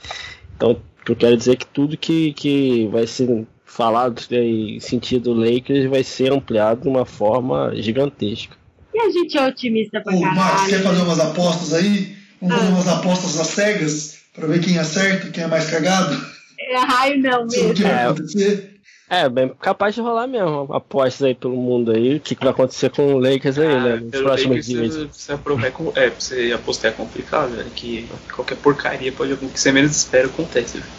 Então, 0.56 0.76
eu 1.08 1.16
quero 1.16 1.38
dizer 1.38 1.58
que 1.58 1.66
tudo 1.66 1.98
que, 1.98 2.34
que 2.34 2.88
vai 2.88 3.08
ser 3.08 3.46
falado 3.66 4.22
em 4.32 4.80
sentido 4.80 5.34
Lakers 5.34 5.90
vai 5.90 6.04
ser 6.04 6.32
ampliado 6.32 6.82
de 6.82 6.88
uma 6.88 7.06
forma 7.06 7.74
gigantesca. 7.76 8.56
E 8.94 9.00
a 9.00 9.10
gente 9.10 9.38
é 9.38 9.48
otimista 9.48 10.02
pra 10.02 10.14
Ô, 10.14 10.22
caralho. 10.22 10.40
Max, 10.40 10.68
quer 10.68 10.84
fazer 10.84 11.02
umas 11.02 11.20
apostas 11.20 11.74
aí? 11.74 12.16
Vamos 12.42 12.56
ah. 12.56 12.60
fazer 12.60 12.74
umas 12.74 12.88
apostas 12.88 13.40
às 13.40 13.48
cegas? 13.48 14.22
Pra 14.34 14.48
ver 14.48 14.62
quem 14.62 14.78
acerta, 14.78 15.30
quem 15.30 15.44
é 15.44 15.48
mais 15.48 15.70
cagado? 15.70 16.16
É, 16.60 16.76
ai, 16.78 17.18
não 17.18 17.46
mesmo. 17.46 17.72
O 17.72 17.74
que 17.74 17.84
vai 17.84 18.06
acontecer? 18.06 18.71
É, 19.12 19.28
bem 19.28 19.50
capaz 19.60 19.94
de 19.94 20.00
rolar 20.00 20.26
mesmo 20.26 20.74
apostas 20.74 21.24
aí 21.24 21.36
pelo 21.36 21.58
mundo 21.58 21.92
aí. 21.92 22.16
O 22.16 22.20
que, 22.22 22.34
que 22.34 22.42
vai 22.42 22.54
acontecer 22.54 22.90
com 22.92 23.16
o 23.16 23.20
Lakers 23.20 23.60
aí, 23.60 23.68
ah, 23.68 23.80
né? 23.82 23.96
Nos 23.98 24.22
próximos 24.22 24.66
dias. 24.66 24.96
Você, 24.96 25.36
você, 25.36 26.00
é, 26.00 26.10
você 26.10 26.54
apostar 26.54 26.92
é 26.92 26.94
complicado, 26.94 27.50
velho. 27.54 27.70
Que 27.72 28.10
qualquer 28.34 28.56
porcaria 28.56 29.12
pode. 29.12 29.34
O 29.34 29.38
que 29.38 29.60
você 29.60 29.70
menos 29.74 29.92
espera 29.98 30.28
acontece, 30.28 30.78
velho. 30.78 30.90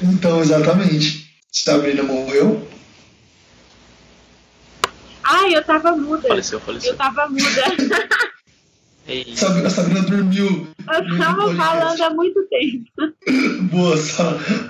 Então, 0.00 0.40
exatamente. 0.40 1.30
Sabrina 1.52 2.02
morreu. 2.02 2.66
Ai, 5.22 5.54
eu 5.54 5.62
tava 5.62 5.94
muda. 5.94 6.26
Faleceu, 6.26 6.58
faleceu. 6.60 6.92
Eu 6.92 6.96
tava 6.96 7.28
muda. 7.28 8.28
Sabrina, 9.34 9.70
Sabrina 9.70 10.02
dormiu. 10.02 10.66
Eu 10.78 11.18
tava 11.18 11.54
falando 11.54 12.02
há 12.02 12.10
muito 12.10 12.46
tempo. 12.48 12.84
Boa, 13.72 13.96
só. 13.96 14.24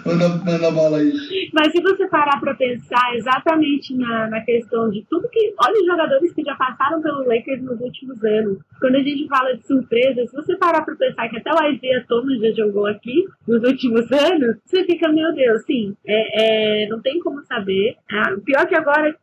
Manda, 0.07 0.29
manda 0.45 0.71
bala 0.71 0.99
aí. 0.99 1.13
Mas 1.53 1.73
se 1.73 1.81
você 1.81 2.07
parar 2.09 2.41
pra 2.41 2.55
pensar 2.55 3.17
exatamente 3.17 3.95
na, 3.95 4.29
na 4.29 4.41
questão 4.43 4.91
de 4.91 5.05
tudo 5.11 5.29
que. 5.29 5.55
Olha 5.61 5.81
os 5.81 5.87
jogadores 5.87 6.33
que 6.33 6.43
já 6.43 6.55
passaram 6.55 7.03
pelo 7.03 7.27
Lakers 7.27 7.63
nos 7.63 7.81
últimos 7.81 8.23
anos. 8.25 8.59
Quando 8.81 8.97
a 8.97 9.03
gente 9.03 9.27
fala 9.29 9.57
de 9.57 9.67
surpresa, 9.67 10.27
se 10.27 10.37
você 10.37 10.57
parar 10.57 10.83
pra 10.83 10.95
pensar 10.95 11.29
que 11.29 11.39
até 11.39 11.51
o 11.51 11.73
Isaiah 11.73 12.05
Thomas 12.07 12.41
já 12.41 12.53
jogou 12.53 12.87
aqui 12.87 13.27
nos 13.47 13.63
últimos 13.65 14.11
anos, 14.13 14.57
você 14.65 14.85
fica, 14.85 15.09
meu 15.09 15.35
Deus, 15.35 15.63
sim, 15.65 15.97
é, 16.07 16.85
é 16.85 16.89
não 16.89 17.01
tem 17.01 17.19
como 17.21 17.45
saber. 17.45 17.97
Ah, 18.11 18.35
o 18.35 18.41
pior 18.41 18.67
que 18.67 18.75
agora, 18.77 19.15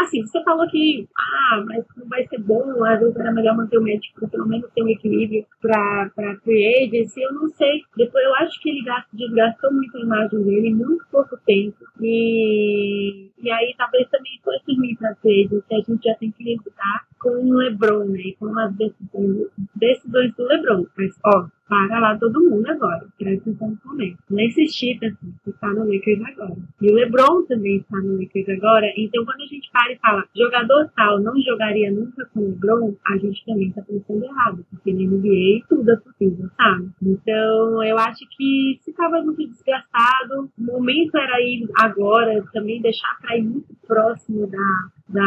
assim, 0.00 0.22
você 0.24 0.42
falou 0.44 0.68
que, 0.68 1.08
ah, 1.16 1.64
mas 1.66 1.84
não 1.96 2.06
vai 2.08 2.26
ser 2.28 2.38
bom, 2.38 2.84
às 2.84 3.00
vezes 3.00 3.16
era 3.16 3.32
melhor 3.32 3.56
manter 3.56 3.78
o 3.78 3.82
médico 3.82 4.28
pelo 4.28 4.46
menos 4.46 4.59
ter 4.68 4.82
um 4.82 4.88
equilíbrio 4.88 5.44
para 5.60 6.10
free 6.42 6.84
agency, 6.84 7.22
eu 7.22 7.32
não 7.32 7.48
sei. 7.50 7.82
Depois 7.96 8.24
eu 8.24 8.34
acho 8.36 8.60
que 8.60 8.70
ele 8.70 8.84
desgastou 9.12 9.72
muito 9.72 9.96
a 9.96 10.00
imagem 10.00 10.42
dele 10.42 10.68
em 10.68 10.74
muito 10.74 11.04
pouco 11.10 11.36
tempo. 11.46 11.76
E, 12.00 13.30
e 13.38 13.50
aí 13.50 13.74
talvez 13.76 14.08
também 14.08 14.40
fosse 14.44 14.76
ruim 14.76 14.94
para 14.96 15.14
free 15.16 15.44
agency, 15.44 15.74
a 15.74 15.80
gente 15.80 16.04
já 16.04 16.14
tem 16.16 16.30
que 16.30 16.44
lidar 16.44 17.06
com 17.20 17.30
o 17.30 17.54
LeBron, 17.54 18.04
né? 18.06 18.32
Com 18.38 18.58
as 18.58 18.74
decisões, 18.74 19.48
decisões 19.76 20.34
do 20.34 20.44
LeBron. 20.44 20.86
Mas, 20.96 21.18
ó, 21.24 21.46
para 21.70 22.00
lá 22.00 22.18
todo 22.18 22.42
mundo 22.50 22.68
agora. 22.68 23.06
Atenção 23.20 23.70
no 23.70 23.78
momento. 23.84 24.18
Não 24.28 24.40
insistir, 24.40 24.98
pessoal, 24.98 25.32
que 25.44 25.50
está 25.50 25.68
no 25.68 25.84
Lakers 25.84 26.20
agora. 26.20 26.56
E 26.82 26.90
o 26.90 26.94
LeBron 26.94 27.44
também 27.44 27.76
está 27.76 27.96
no 27.98 28.20
Lakers 28.20 28.48
agora. 28.48 28.92
Então, 28.96 29.24
quando 29.24 29.42
a 29.42 29.46
gente 29.46 29.70
para 29.70 29.92
e 29.92 29.98
fala, 29.98 30.24
jogador 30.36 30.90
tal 30.96 31.20
não 31.20 31.40
jogaria 31.40 31.92
nunca 31.92 32.28
com 32.34 32.40
o 32.40 32.48
LeBron, 32.48 32.94
a 33.06 33.16
gente 33.18 33.44
também 33.46 33.68
está 33.68 33.82
pensando 33.82 34.24
errado. 34.24 34.66
Porque 34.68 34.92
na 34.92 35.02
NBA 35.02 35.64
tudo 35.68 35.92
é 35.92 35.96
possível, 35.96 36.50
sabe? 36.56 36.90
Então, 37.00 37.84
eu 37.84 37.96
acho 37.98 38.26
que 38.36 38.80
se 38.82 38.90
estava 38.90 39.22
muito 39.22 39.46
desgastado, 39.46 40.50
o 40.58 40.62
momento 40.62 41.16
era 41.16 41.40
ir 41.40 41.68
agora, 41.78 42.44
também 42.52 42.82
deixar 42.82 43.16
para 43.20 43.36
ir 43.36 43.42
muito 43.42 43.76
próximo 43.86 44.48
da, 44.48 44.88
da 45.08 45.24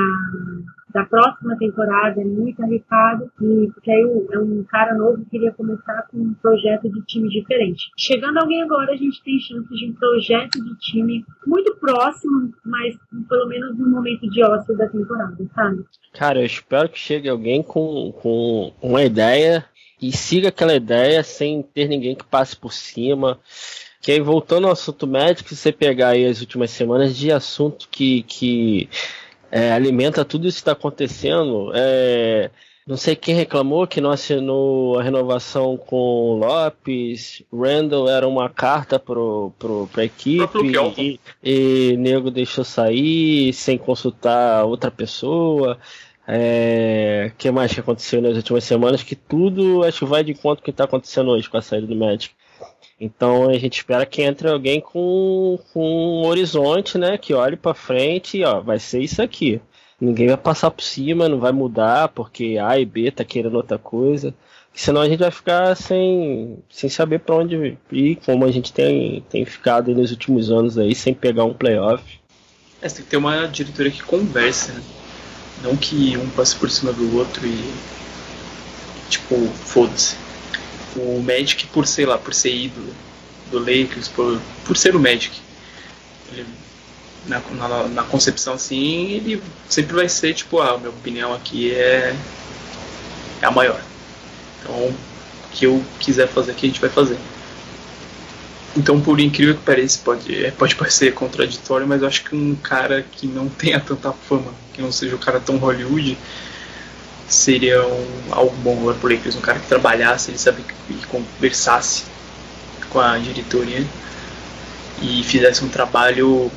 da 0.93 1.03
próxima 1.05 1.57
temporada 1.57 2.21
é 2.21 2.23
muito 2.23 2.61
arriscado, 2.61 3.31
e, 3.41 3.67
porque 3.73 3.89
aí 3.89 4.01
é 4.31 4.39
um 4.39 4.63
cara 4.63 4.93
novo 4.93 5.17
que 5.23 5.31
queria 5.31 5.51
começar 5.51 6.07
com 6.11 6.17
um 6.17 6.33
projeto 6.35 6.89
de 6.89 7.01
time 7.05 7.29
diferente. 7.29 7.89
Chegando 7.97 8.37
alguém 8.37 8.61
agora, 8.61 8.93
a 8.93 8.95
gente 8.95 9.21
tem 9.23 9.39
chance 9.39 9.67
de 9.73 9.89
um 9.89 9.93
projeto 9.93 10.63
de 10.63 10.77
time 10.77 11.25
muito 11.47 11.75
próximo, 11.77 12.53
mas 12.63 12.95
pelo 13.27 13.47
menos 13.47 13.77
no 13.77 13.89
momento 13.89 14.29
de 14.29 14.43
ócio 14.43 14.77
da 14.77 14.87
temporada, 14.87 15.35
sabe? 15.55 15.83
Cara, 16.13 16.39
eu 16.39 16.45
espero 16.45 16.89
que 16.89 16.99
chegue 16.99 17.27
alguém 17.27 17.63
com, 17.63 18.13
com 18.21 18.71
uma 18.81 19.03
ideia 19.03 19.65
e 19.99 20.11
siga 20.11 20.49
aquela 20.49 20.75
ideia 20.75 21.23
sem 21.23 21.63
ter 21.63 21.87
ninguém 21.87 22.15
que 22.15 22.25
passe 22.25 22.55
por 22.55 22.71
cima. 22.71 23.39
Que 24.01 24.11
aí, 24.11 24.19
voltando 24.19 24.67
ao 24.67 24.73
assunto 24.73 25.07
médico, 25.07 25.49
se 25.49 25.55
você 25.55 25.71
pegar 25.71 26.09
aí 26.09 26.25
as 26.25 26.41
últimas 26.41 26.71
semanas 26.71 27.15
de 27.15 27.31
assunto 27.31 27.87
que, 27.89 28.23
que 28.23 28.89
é, 29.55 29.71
alimenta 29.71 30.25
tudo 30.25 30.47
isso 30.47 30.57
que 30.57 30.61
está 30.61 30.71
acontecendo. 30.71 31.71
É, 31.75 32.49
não 32.87 32.97
sei 32.97 33.15
quem 33.15 33.35
reclamou 33.35 33.85
que 33.85 34.01
não 34.01 34.09
assinou 34.09 34.97
a 34.97 35.03
renovação 35.03 35.77
com 35.77 36.39
Lopes. 36.39 37.43
Randall 37.53 38.09
era 38.09 38.27
uma 38.27 38.49
carta 38.49 38.97
pro, 38.97 39.53
pro, 39.59 39.87
pra 39.93 40.05
equipe 40.05 40.57
e, 40.97 41.19
e 41.43 41.97
Nego 41.97 42.31
deixou 42.31 42.63
sair 42.63 43.53
sem 43.53 43.77
consultar 43.77 44.65
outra 44.65 44.89
pessoa. 44.89 45.77
É, 46.27 47.31
que 47.37 47.51
mais 47.51 47.71
que 47.71 47.79
aconteceu 47.79 48.23
nas 48.23 48.35
últimas 48.35 48.63
semanas? 48.63 49.03
Que 49.03 49.15
tudo 49.15 49.83
acho 49.83 49.99
que 49.99 50.05
vai 50.05 50.23
de 50.23 50.35
o 50.41 50.55
que 50.55 50.71
está 50.71 50.85
acontecendo 50.85 51.29
hoje 51.29 51.47
com 51.47 51.57
a 51.57 51.61
saída 51.61 51.85
do 51.85 51.95
Magic. 51.95 52.33
Então 52.99 53.49
a 53.49 53.57
gente 53.57 53.77
espera 53.77 54.05
que 54.05 54.21
entre 54.21 54.49
alguém 54.49 54.79
com, 54.79 55.59
com 55.73 56.21
um 56.21 56.25
horizonte, 56.25 56.97
né? 56.97 57.17
Que 57.17 57.33
olhe 57.33 57.55
para 57.55 57.73
frente 57.73 58.37
e 58.37 58.43
ó, 58.43 58.61
vai 58.61 58.79
ser 58.79 59.01
isso 59.01 59.21
aqui. 59.21 59.59
Ninguém 59.99 60.27
vai 60.27 60.37
passar 60.37 60.71
por 60.71 60.83
cima, 60.83 61.29
não 61.29 61.39
vai 61.39 61.51
mudar 61.51 62.09
porque 62.09 62.57
A 62.61 62.77
e 62.77 62.85
B 62.85 63.11
tá 63.11 63.23
querendo 63.23 63.55
outra 63.55 63.77
coisa. 63.77 64.33
Senão 64.73 65.01
a 65.01 65.07
gente 65.07 65.19
vai 65.19 65.31
ficar 65.31 65.75
sem, 65.75 66.57
sem 66.69 66.89
saber 66.89 67.19
para 67.19 67.35
onde 67.35 67.77
ir, 67.91 68.15
como 68.25 68.43
a 68.43 68.51
gente 68.51 68.73
tem, 68.73 69.23
tem 69.29 69.45
ficado 69.45 69.93
nos 69.93 70.09
últimos 70.11 70.49
anos 70.51 70.77
aí, 70.77 70.95
sem 70.95 71.13
pegar 71.13 71.45
um 71.45 71.53
playoff. 71.53 72.03
É, 72.81 72.89
tem 72.89 73.03
que 73.03 73.11
ter 73.11 73.17
uma 73.17 73.47
diretoria 73.47 73.91
que 73.91 74.01
converse, 74.01 74.71
né? 74.71 74.81
Não 75.61 75.77
que 75.77 76.17
um 76.17 76.29
passe 76.31 76.55
por 76.55 76.69
cima 76.69 76.91
do 76.91 77.17
outro 77.17 77.45
e. 77.45 77.73
Tipo, 79.09 79.47
foda-se. 79.47 80.17
O 80.95 81.21
Magic, 81.21 81.67
por 81.67 81.87
sei 81.87 82.05
lá, 82.05 82.17
por 82.17 82.33
ser 82.33 82.53
ídolo 82.53 82.93
do 83.51 83.59
Lakers, 83.59 84.07
por, 84.07 84.39
por 84.65 84.77
ser 84.77 84.95
o 84.95 84.99
Magic, 84.99 85.39
ele, 86.31 86.45
na, 87.27 87.41
na, 87.51 87.87
na, 87.87 88.03
concepção 88.03 88.55
assim, 88.55 89.11
ele 89.11 89.41
sempre 89.69 89.95
vai 89.95 90.09
ser 90.09 90.33
tipo, 90.33 90.59
ah, 90.59 90.77
minha 90.77 90.89
opinião 90.89 91.33
aqui 91.33 91.71
é, 91.71 92.15
é 93.41 93.45
a 93.45 93.51
maior. 93.51 93.81
Então, 94.59 94.73
o 94.75 94.95
que 95.51 95.65
eu 95.65 95.83
quiser 95.99 96.27
fazer 96.27 96.51
aqui, 96.51 96.65
a 96.65 96.69
gente 96.69 96.81
vai 96.81 96.89
fazer. 96.89 97.17
Então, 98.75 98.99
por 98.99 99.19
incrível 99.19 99.55
que 99.55 99.61
pareça, 99.61 99.99
pode, 100.03 100.45
é, 100.45 100.51
pode 100.51 100.75
parecer 100.75 101.13
contraditório, 101.13 101.87
mas 101.87 102.01
eu 102.01 102.07
acho 102.07 102.23
que 102.23 102.35
um 102.35 102.55
cara 102.55 103.05
que 103.11 103.27
não 103.27 103.47
tenha 103.47 103.79
tanta 103.79 104.11
fama, 104.11 104.51
que 104.73 104.81
não 104.81 104.91
seja 104.91 105.15
um 105.15 105.19
cara 105.19 105.39
tão 105.39 105.57
Hollywood, 105.57 106.17
seria 107.33 107.85
um, 107.85 108.07
algo 108.31 108.55
bom 108.57 108.79
agora 108.79 108.97
pro 108.97 109.13
Lakers. 109.13 109.35
Um 109.35 109.41
cara 109.41 109.59
que 109.59 109.67
trabalhasse, 109.67 110.31
ele 110.31 110.37
sabe, 110.37 110.63
e 110.89 110.93
conversasse 111.07 112.03
com 112.89 112.99
a 112.99 113.17
diretoria 113.17 113.85
e 115.01 115.23
fizesse 115.23 115.63
um 115.63 115.69
trabalho 115.69 116.51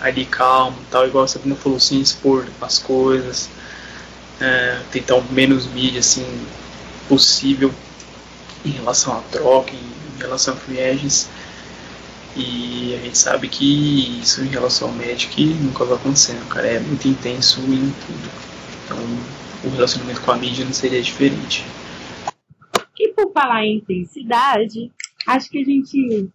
ali 0.00 0.26
calmo, 0.26 0.76
tal, 0.90 1.06
igual 1.06 1.24
a 1.24 1.28
Sabrina 1.28 1.56
falou, 1.56 1.80
sem 1.80 2.00
expor 2.00 2.46
as 2.60 2.78
coisas, 2.78 3.48
é, 4.40 4.80
tentar 4.92 5.14
o 5.14 5.24
menos 5.32 5.66
mídia 5.66 6.00
assim 6.00 6.26
possível 7.08 7.72
em 8.64 8.70
relação 8.70 9.16
à 9.16 9.20
troca, 9.30 9.72
em 9.72 10.20
relação 10.20 10.54
a 10.54 10.56
free. 10.56 11.08
E 12.36 12.98
a 12.98 13.04
gente 13.04 13.16
sabe 13.16 13.48
que 13.48 14.20
isso 14.20 14.42
em 14.42 14.48
relação 14.48 14.88
ao 14.88 14.94
Magic 14.94 15.44
nunca 15.44 15.84
vai 15.84 15.96
acontecer, 15.96 16.32
o 16.32 16.46
cara 16.46 16.66
é 16.66 16.80
muito 16.80 17.06
intenso 17.06 17.60
em 17.60 17.94
tudo. 18.06 18.53
Então 18.84 18.98
o 19.64 19.74
relacionamento 19.74 20.20
com 20.20 20.32
a 20.32 20.36
mídia 20.36 20.64
não 20.64 20.72
seria 20.72 21.02
diferente. 21.02 21.64
E 22.98 23.12
por 23.12 23.32
falar 23.32 23.64
em 23.64 23.78
intensidade, 23.78 24.90
acho 25.26 25.50
que 25.50 25.58
a 25.58 25.64
gente 25.64 26.30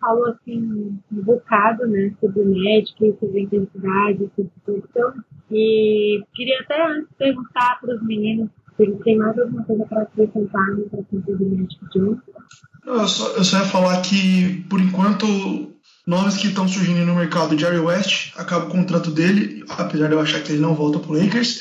falou 0.00 0.26
assim 0.26 1.00
um 1.10 1.22
bocado 1.22 1.86
né, 1.86 2.12
sobre 2.20 2.40
o 2.40 2.46
médico, 2.46 3.16
sobre 3.18 3.40
a 3.40 3.42
intensidade, 3.42 4.30
sobre 4.36 4.50
situação. 4.54 5.14
E 5.50 6.22
queria 6.34 6.60
até 6.60 6.86
antes 6.86 7.08
perguntar 7.16 7.80
para 7.80 7.94
os 7.94 8.06
meninos 8.06 8.50
se 8.76 8.82
eles 8.82 9.00
têm 9.02 9.16
mais 9.16 9.36
alguma 9.38 9.64
coisa 9.64 9.84
para 9.86 10.02
acrescentar 10.02 10.66
no 10.68 10.84
assunto 10.86 11.36
do 11.36 11.46
médico 11.46 11.88
de 11.90 12.00
hoje. 12.00 12.20
Eu 12.86 13.08
só, 13.08 13.28
eu 13.36 13.44
só 13.44 13.58
ia 13.58 13.64
falar 13.64 14.00
que, 14.02 14.64
por 14.68 14.80
enquanto, 14.80 15.26
nomes 16.08 16.38
que 16.38 16.48
estão 16.48 16.66
surgindo 16.66 17.04
no 17.04 17.14
mercado, 17.14 17.58
Jerry 17.58 17.80
West, 17.80 18.32
acaba 18.34 18.64
o 18.64 18.70
contrato 18.70 19.10
dele, 19.10 19.62
apesar 19.68 20.06
de 20.06 20.14
eu 20.14 20.20
achar 20.20 20.42
que 20.42 20.52
ele 20.52 20.62
não 20.62 20.74
volta 20.74 20.98
para 20.98 21.18
Lakers. 21.18 21.60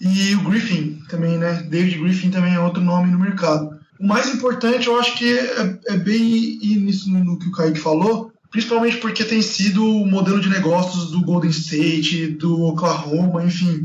E 0.00 0.34
o 0.36 0.40
Griffin 0.44 1.02
também, 1.06 1.36
né? 1.36 1.66
David 1.68 1.98
Griffin 1.98 2.30
também 2.30 2.54
é 2.54 2.60
outro 2.60 2.82
nome 2.82 3.10
no 3.10 3.18
mercado. 3.18 3.78
O 4.00 4.06
mais 4.06 4.32
importante, 4.32 4.86
eu 4.86 4.98
acho 4.98 5.18
que 5.18 5.38
é, 5.38 5.78
é 5.88 5.96
bem 5.98 6.58
nisso 6.62 7.10
no, 7.10 7.22
no 7.22 7.38
que 7.38 7.48
o 7.48 7.52
Kaique 7.52 7.78
falou, 7.78 8.32
principalmente 8.50 8.96
porque 8.96 9.22
tem 9.22 9.42
sido 9.42 9.84
o 9.84 10.06
modelo 10.06 10.40
de 10.40 10.48
negócios 10.48 11.10
do 11.10 11.20
Golden 11.20 11.50
State, 11.50 12.28
do 12.28 12.62
Oklahoma, 12.62 13.44
enfim, 13.44 13.84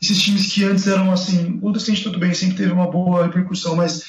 esses 0.00 0.22
times 0.22 0.52
que 0.52 0.62
antes 0.62 0.86
eram 0.86 1.10
assim, 1.10 1.54
o 1.56 1.58
Golden 1.58 1.82
State 1.82 2.04
tudo 2.04 2.20
bem, 2.20 2.32
sempre 2.34 2.58
teve 2.58 2.70
uma 2.70 2.88
boa 2.88 3.26
repercussão, 3.26 3.74
mas 3.74 4.04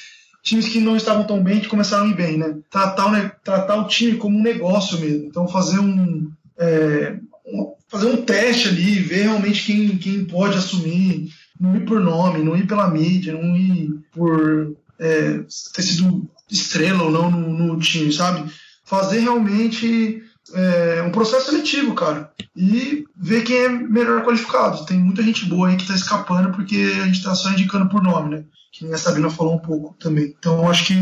times 0.45 0.69
que 0.69 0.79
não 0.79 0.95
estavam 0.95 1.25
tão 1.25 1.43
bem 1.43 1.59
que 1.59 1.67
começaram 1.67 2.05
a 2.05 2.07
ir 2.07 2.15
bem, 2.15 2.37
né? 2.37 2.55
Tratar 2.69 3.07
o, 3.11 3.31
tratar 3.43 3.75
o 3.77 3.87
time 3.87 4.15
como 4.15 4.37
um 4.37 4.43
negócio 4.43 4.99
mesmo, 4.99 5.25
então 5.25 5.47
fazer 5.47 5.79
um, 5.79 6.31
é, 6.57 7.17
um 7.47 7.73
fazer 7.87 8.05
um 8.07 8.21
teste 8.21 8.69
ali, 8.69 8.99
ver 8.99 9.23
realmente 9.23 9.65
quem, 9.65 9.97
quem 9.97 10.25
pode 10.25 10.57
assumir, 10.57 11.29
não 11.59 11.75
ir 11.75 11.85
por 11.85 11.99
nome, 11.99 12.43
não 12.43 12.55
ir 12.55 12.67
pela 12.67 12.89
mídia, 12.89 13.33
não 13.33 13.55
ir 13.57 13.89
por 14.11 14.75
é, 14.99 15.39
ter 15.73 15.81
sido 15.81 16.29
estrela 16.49 17.03
ou 17.03 17.11
não 17.11 17.31
no, 17.31 17.49
no 17.73 17.79
time, 17.79 18.11
sabe? 18.13 18.49
Fazer 18.83 19.19
realmente 19.19 20.21
é, 20.53 21.01
um 21.01 21.11
processo 21.11 21.47
seletivo, 21.47 21.95
cara. 21.95 22.31
E 22.55 23.03
ver 23.15 23.43
quem 23.43 23.57
é 23.57 23.69
melhor 23.69 24.23
qualificado. 24.23 24.85
Tem 24.85 24.99
muita 24.99 25.23
gente 25.23 25.45
boa 25.45 25.69
aí 25.69 25.75
que 25.75 25.87
tá 25.87 25.95
escapando 25.95 26.51
porque 26.51 26.75
a 27.01 27.05
gente 27.05 27.23
tá 27.23 27.33
só 27.33 27.49
indicando 27.51 27.89
por 27.89 28.03
nome, 28.03 28.35
né? 28.35 28.45
Que 28.77 28.93
a 28.93 28.97
Sabrina 28.97 29.29
falou 29.29 29.55
um 29.55 29.59
pouco 29.59 29.95
também. 29.97 30.35
Então 30.37 30.69
acho 30.69 30.87
que 30.87 30.93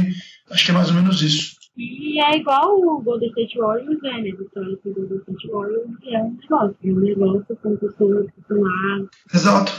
acho 0.52 0.66
que 0.66 0.72
é 0.72 0.74
mais 0.76 0.90
ou 0.90 0.96
menos 0.96 1.22
isso. 1.22 1.56
E 1.76 2.22
é 2.22 2.38
igual 2.38 2.78
o 2.80 3.02
Golden 3.02 3.30
State 3.30 3.58
Warriors, 3.58 4.00
né? 4.04 4.22
Vitória 4.22 4.78
do 4.86 4.94
Golden 4.94 5.18
State 5.18 5.48
Warriors 5.50 5.90
é 6.06 6.22
um 6.22 6.38
negócio. 6.40 6.78
É 6.84 6.92
um 6.92 7.00
negócio 7.00 7.58
com 7.64 7.78
pessoas 7.78 8.32
que 8.32 8.40
estão 8.42 8.62
lá. 8.62 9.08
Exato. 9.34 9.72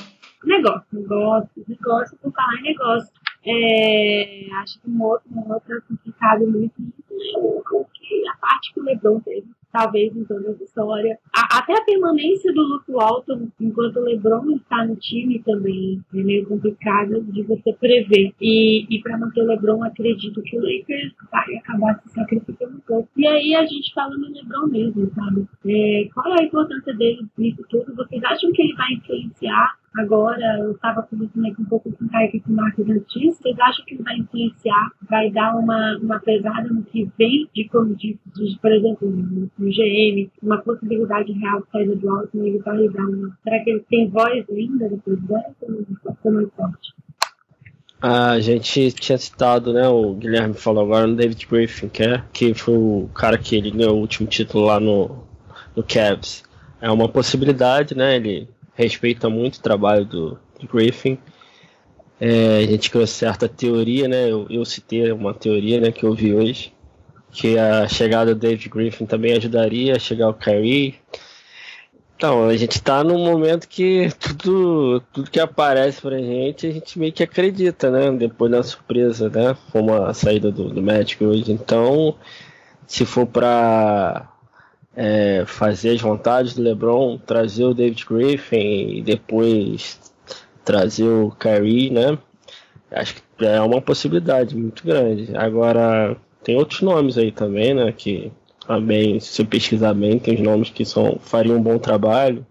Negócio, 0.45 0.87
negócio, 0.93 1.65
negócio 1.69 2.19
por 2.19 2.33
falar 2.33 2.59
em 2.59 2.63
negócio. 2.63 3.11
É, 3.47 4.49
acho 4.63 4.81
que 4.81 4.91
um 4.91 5.03
outro, 5.03 5.29
um 5.31 5.53
outro 5.53 5.83
complicado 5.89 6.47
muito, 6.51 6.75
muito 6.81 7.87
que 7.95 8.29
a 8.29 8.37
parte 8.39 8.73
que 8.73 8.81
o 8.81 8.85
Lebron 8.85 9.21
teve, 9.21 9.47
talvez 9.75 10.17
em 10.17 10.25
toda 10.25 10.53
essa 10.53 10.63
história. 10.63 11.19
A, 11.37 11.59
até 11.59 11.77
a 11.77 11.85
permanência 11.85 12.53
do 12.55 12.63
Luke 12.63 12.93
Walton, 12.93 13.49
enquanto 13.61 13.97
o 13.97 14.05
Lebron 14.05 14.55
está 14.55 14.87
no 14.87 14.95
time 14.95 15.41
também, 15.41 16.01
é 16.15 16.23
meio 16.23 16.47
complicado 16.47 17.21
de 17.25 17.43
você 17.43 17.73
prever. 17.73 18.33
E, 18.41 18.87
e 18.89 19.03
para 19.03 19.19
manter 19.19 19.43
o 19.43 19.47
Lebron, 19.47 19.83
acredito 19.83 20.41
que 20.43 20.57
o 20.57 20.63
Lakers 20.63 21.13
vai 21.31 21.57
acabar 21.57 22.01
se 22.01 22.11
sacrificando 22.11 22.77
um 22.77 22.81
pouco. 22.87 23.09
E 23.17 23.27
aí 23.27 23.53
a 23.57 23.67
gente 23.67 23.93
fala 23.93 24.17
no 24.17 24.29
Lebron 24.29 24.69
mesmo, 24.69 25.11
sabe? 25.13 25.45
É, 25.67 26.09
qual 26.15 26.33
é 26.37 26.43
a 26.43 26.45
importância 26.45 26.95
dele 26.95 27.27
nisso 27.37 27.65
tudo? 27.69 27.97
Vocês 27.97 28.23
acham 28.23 28.53
que 28.53 28.63
ele 28.63 28.75
vai 28.75 28.93
influenciar 28.93 29.75
Agora, 29.97 30.59
eu 30.59 30.73
estava 30.73 31.03
conversando 31.03 31.47
aqui 31.47 31.63
um 31.63 31.67
pouco 31.67 31.93
com 31.93 32.05
o 32.05 32.09
Caio 32.09 32.43
com 32.43 32.51
o 32.51 32.57
Marcos 32.57 32.91
antes. 32.91 33.07
Vocês 33.15 33.57
acham 33.61 33.85
que 33.85 34.03
vai 34.03 34.17
influenciar, 34.17 34.91
vai 35.09 35.31
dar 35.31 35.57
uma, 35.57 35.97
uma 36.03 36.19
pesada 36.19 36.69
no 36.69 36.83
que 36.83 37.09
vem 37.17 37.49
de, 37.55 37.69
de, 37.97 38.19
de 38.35 38.59
por 38.61 38.73
exemplo, 38.73 39.09
no, 39.09 39.49
GM, 39.71 40.29
uma 40.43 40.59
possibilidade 40.59 41.33
real 41.33 41.61
de 41.61 41.71
saída 41.71 41.95
do 41.95 42.11
alto, 42.11 42.45
ele 42.45 42.59
vai 42.59 42.89
dar 42.89 43.05
uma. 43.05 43.39
Será 43.45 43.63
que 43.63 43.71
ele 43.71 43.85
tem 43.89 44.09
voz 44.09 44.45
linda 44.49 44.89
depois 44.89 45.21
dessa 45.21 45.55
ou 45.63 45.87
vai 46.03 46.15
ser 46.21 46.31
mais 46.31 46.49
forte? 46.57 46.95
A 48.03 48.41
gente 48.41 48.91
tinha 48.95 49.17
citado, 49.17 49.73
né? 49.73 49.89
O 49.89 50.15
Guilherme 50.15 50.55
falou 50.55 50.83
agora 50.85 51.07
no 51.07 51.15
David 51.15 51.47
Griffin, 51.47 51.89
que, 51.89 52.03
é, 52.03 52.23
que 52.33 52.53
foi 52.53 52.77
o 52.77 53.09
cara 53.15 53.39
que 53.39 53.57
ele 53.57 53.71
ganhou 53.71 53.97
o 53.97 54.01
último 54.01 54.29
título 54.29 54.65
lá 54.65 54.81
no, 54.81 55.25
no 55.75 55.85
Cavs. 55.85 56.43
É 56.81 56.91
uma 56.91 57.09
possibilidade, 57.09 57.97
né? 57.97 58.17
Ele 58.17 58.49
respeita 58.75 59.29
muito 59.29 59.57
o 59.57 59.63
trabalho 59.63 60.05
do, 60.05 60.39
do 60.61 60.67
Griffin. 60.67 61.19
É, 62.21 62.59
a 62.59 62.67
gente 62.67 62.91
criou 62.91 63.07
certa 63.07 63.49
teoria, 63.49 64.09
né? 64.09 64.31
Eu, 64.31 64.47
eu, 64.49 64.65
citei 64.65 65.11
uma 65.13 65.35
teoria 65.35 65.81
né, 65.81 65.91
que 65.91 66.05
eu 66.05 66.15
vi 66.15 66.33
hoje, 66.33 66.73
que 67.31 67.59
a 67.59 67.89
chegada 67.89 68.35
do 68.35 68.41
David 68.41 68.69
Griffin 68.69 69.07
também 69.07 69.33
ajudaria 69.33 69.97
a 69.97 69.99
chegar 69.99 70.29
o 70.29 70.35
Kyrie. 70.35 70.95
Então, 72.17 72.49
a 72.49 72.57
gente 72.57 72.77
está 72.77 73.03
num 73.03 73.19
momento 73.19 73.69
que 73.69 74.09
tudo, 74.21 75.03
tudo 75.13 75.31
que 75.31 75.41
aparece 75.41 76.01
pra 76.01 76.17
gente, 76.17 76.67
a 76.67 76.71
gente 76.71 76.99
meio 76.99 77.13
que 77.13 77.25
acredita, 77.25 77.91
né? 77.91 78.11
Depois 78.13 78.51
da 78.51 78.63
surpresa, 78.63 79.29
né? 79.29 79.57
Como 79.73 79.93
a 79.93 80.15
saída 80.15 80.51
do, 80.51 80.69
do 80.71 80.81
hoje. 81.29 81.53
Então, 81.53 82.17
se 82.87 83.05
for 83.05 83.27
para 83.27 84.34
é, 84.97 85.45
fazer 85.47 85.91
as 85.91 86.01
vontades 86.01 86.55
do 86.55 86.63
LeBron, 86.63 87.19
trazer 87.19 87.65
o 87.65 87.75
David 87.75 88.05
Griffin 88.09 88.99
e 88.99 89.03
depois 89.03 89.99
trazer 90.65 91.09
o 91.09 91.31
Kyrie, 91.33 91.91
né? 91.91 92.19
Acho 92.91 93.17
que 93.17 93.45
é 93.45 93.61
uma 93.61 93.81
possibilidade 93.81 94.57
muito 94.57 94.85
grande. 94.85 95.37
Agora, 95.37 96.17
tem 96.43 96.57
outros 96.57 96.81
nomes 96.81 97.19
aí 97.19 97.33
também, 97.33 97.75
né? 97.75 97.93
Que 97.93 98.31
também, 98.67 99.21
se 99.21 99.43
eu 99.43 99.47
pesquisar 99.47 99.95
bem, 99.95 100.19
tem 100.19 100.35
os 100.35 100.41
nomes 100.41 100.71
que 100.71 100.85
são, 100.85 101.19
fariam 101.21 101.57
um 101.57 101.63
bom 101.63 101.79
trabalho. 101.79 102.47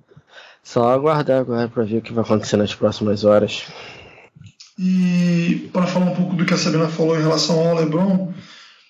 Só 0.62 0.89
aguardar 0.91 1.41
agora 1.41 1.67
para 1.67 1.84
ver 1.84 1.97
o 1.97 2.01
que 2.01 2.13
vai 2.13 2.23
acontecer 2.23 2.58
nas 2.58 2.73
próximas 2.73 3.23
horas. 3.23 3.65
E 4.77 5.69
para 5.71 5.86
falar 5.86 6.08
um 6.08 6.15
pouco 6.15 6.36
do 6.36 6.45
que 6.45 6.53
a 6.53 6.58
Sabrina 6.58 6.88
falou 6.88 7.17
em 7.17 7.21
relação 7.21 7.60
ao 7.60 7.75
LeBron, 7.75 8.34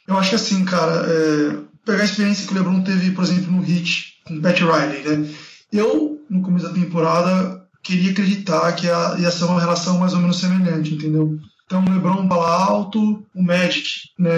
eu 0.08 0.18
acho 0.18 0.30
que 0.30 0.36
assim, 0.36 0.64
cara, 0.66 1.06
é, 1.08 1.58
pegar 1.86 2.02
a 2.02 2.06
experiência 2.06 2.48
que 2.48 2.54
o 2.54 2.58
LeBron 2.58 2.82
teve, 2.82 3.12
por 3.12 3.24
exemplo, 3.24 3.52
no 3.52 3.64
Heat 3.64 4.14
com 4.26 4.42
Pat 4.42 4.60
Riley, 4.60 5.04
né? 5.04 5.30
Eu, 5.72 6.22
no 6.30 6.42
começo 6.42 6.68
da 6.68 6.74
temporada, 6.74 7.66
queria 7.82 8.12
acreditar 8.12 8.72
que 8.74 8.88
ia 8.88 9.32
ser 9.32 9.44
uma 9.46 9.60
relação 9.60 10.00
mais 10.00 10.14
ou 10.14 10.20
menos 10.20 10.40
semelhante, 10.40 10.94
entendeu? 10.94 11.38
Então, 11.66 11.84
o 11.84 11.90
LeBron 11.90 12.28
bala 12.28 12.66
alto, 12.66 13.26
o 13.34 13.44
Magic, 13.44 14.10
né, 14.18 14.32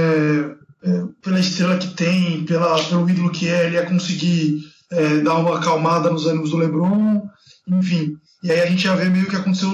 é, 0.83 1.03
pela 1.21 1.39
estrela 1.39 1.77
que 1.77 1.89
tem, 1.89 2.45
pela, 2.45 2.81
pelo 2.83 3.09
ídolo 3.09 3.31
que 3.31 3.49
é, 3.49 3.65
ele 3.65 3.75
ia 3.75 3.85
conseguir 3.85 4.61
é, 4.91 5.17
dar 5.17 5.35
uma 5.35 5.57
acalmada 5.57 6.09
nos 6.09 6.25
ânimos 6.25 6.51
do 6.51 6.57
LeBron, 6.57 7.27
enfim. 7.67 8.17
E 8.43 8.51
aí 8.51 8.61
a 8.61 8.65
gente 8.67 8.83
já 8.83 8.95
vê 8.95 9.09
meio 9.09 9.27
que 9.27 9.35
aconteceu 9.35 9.71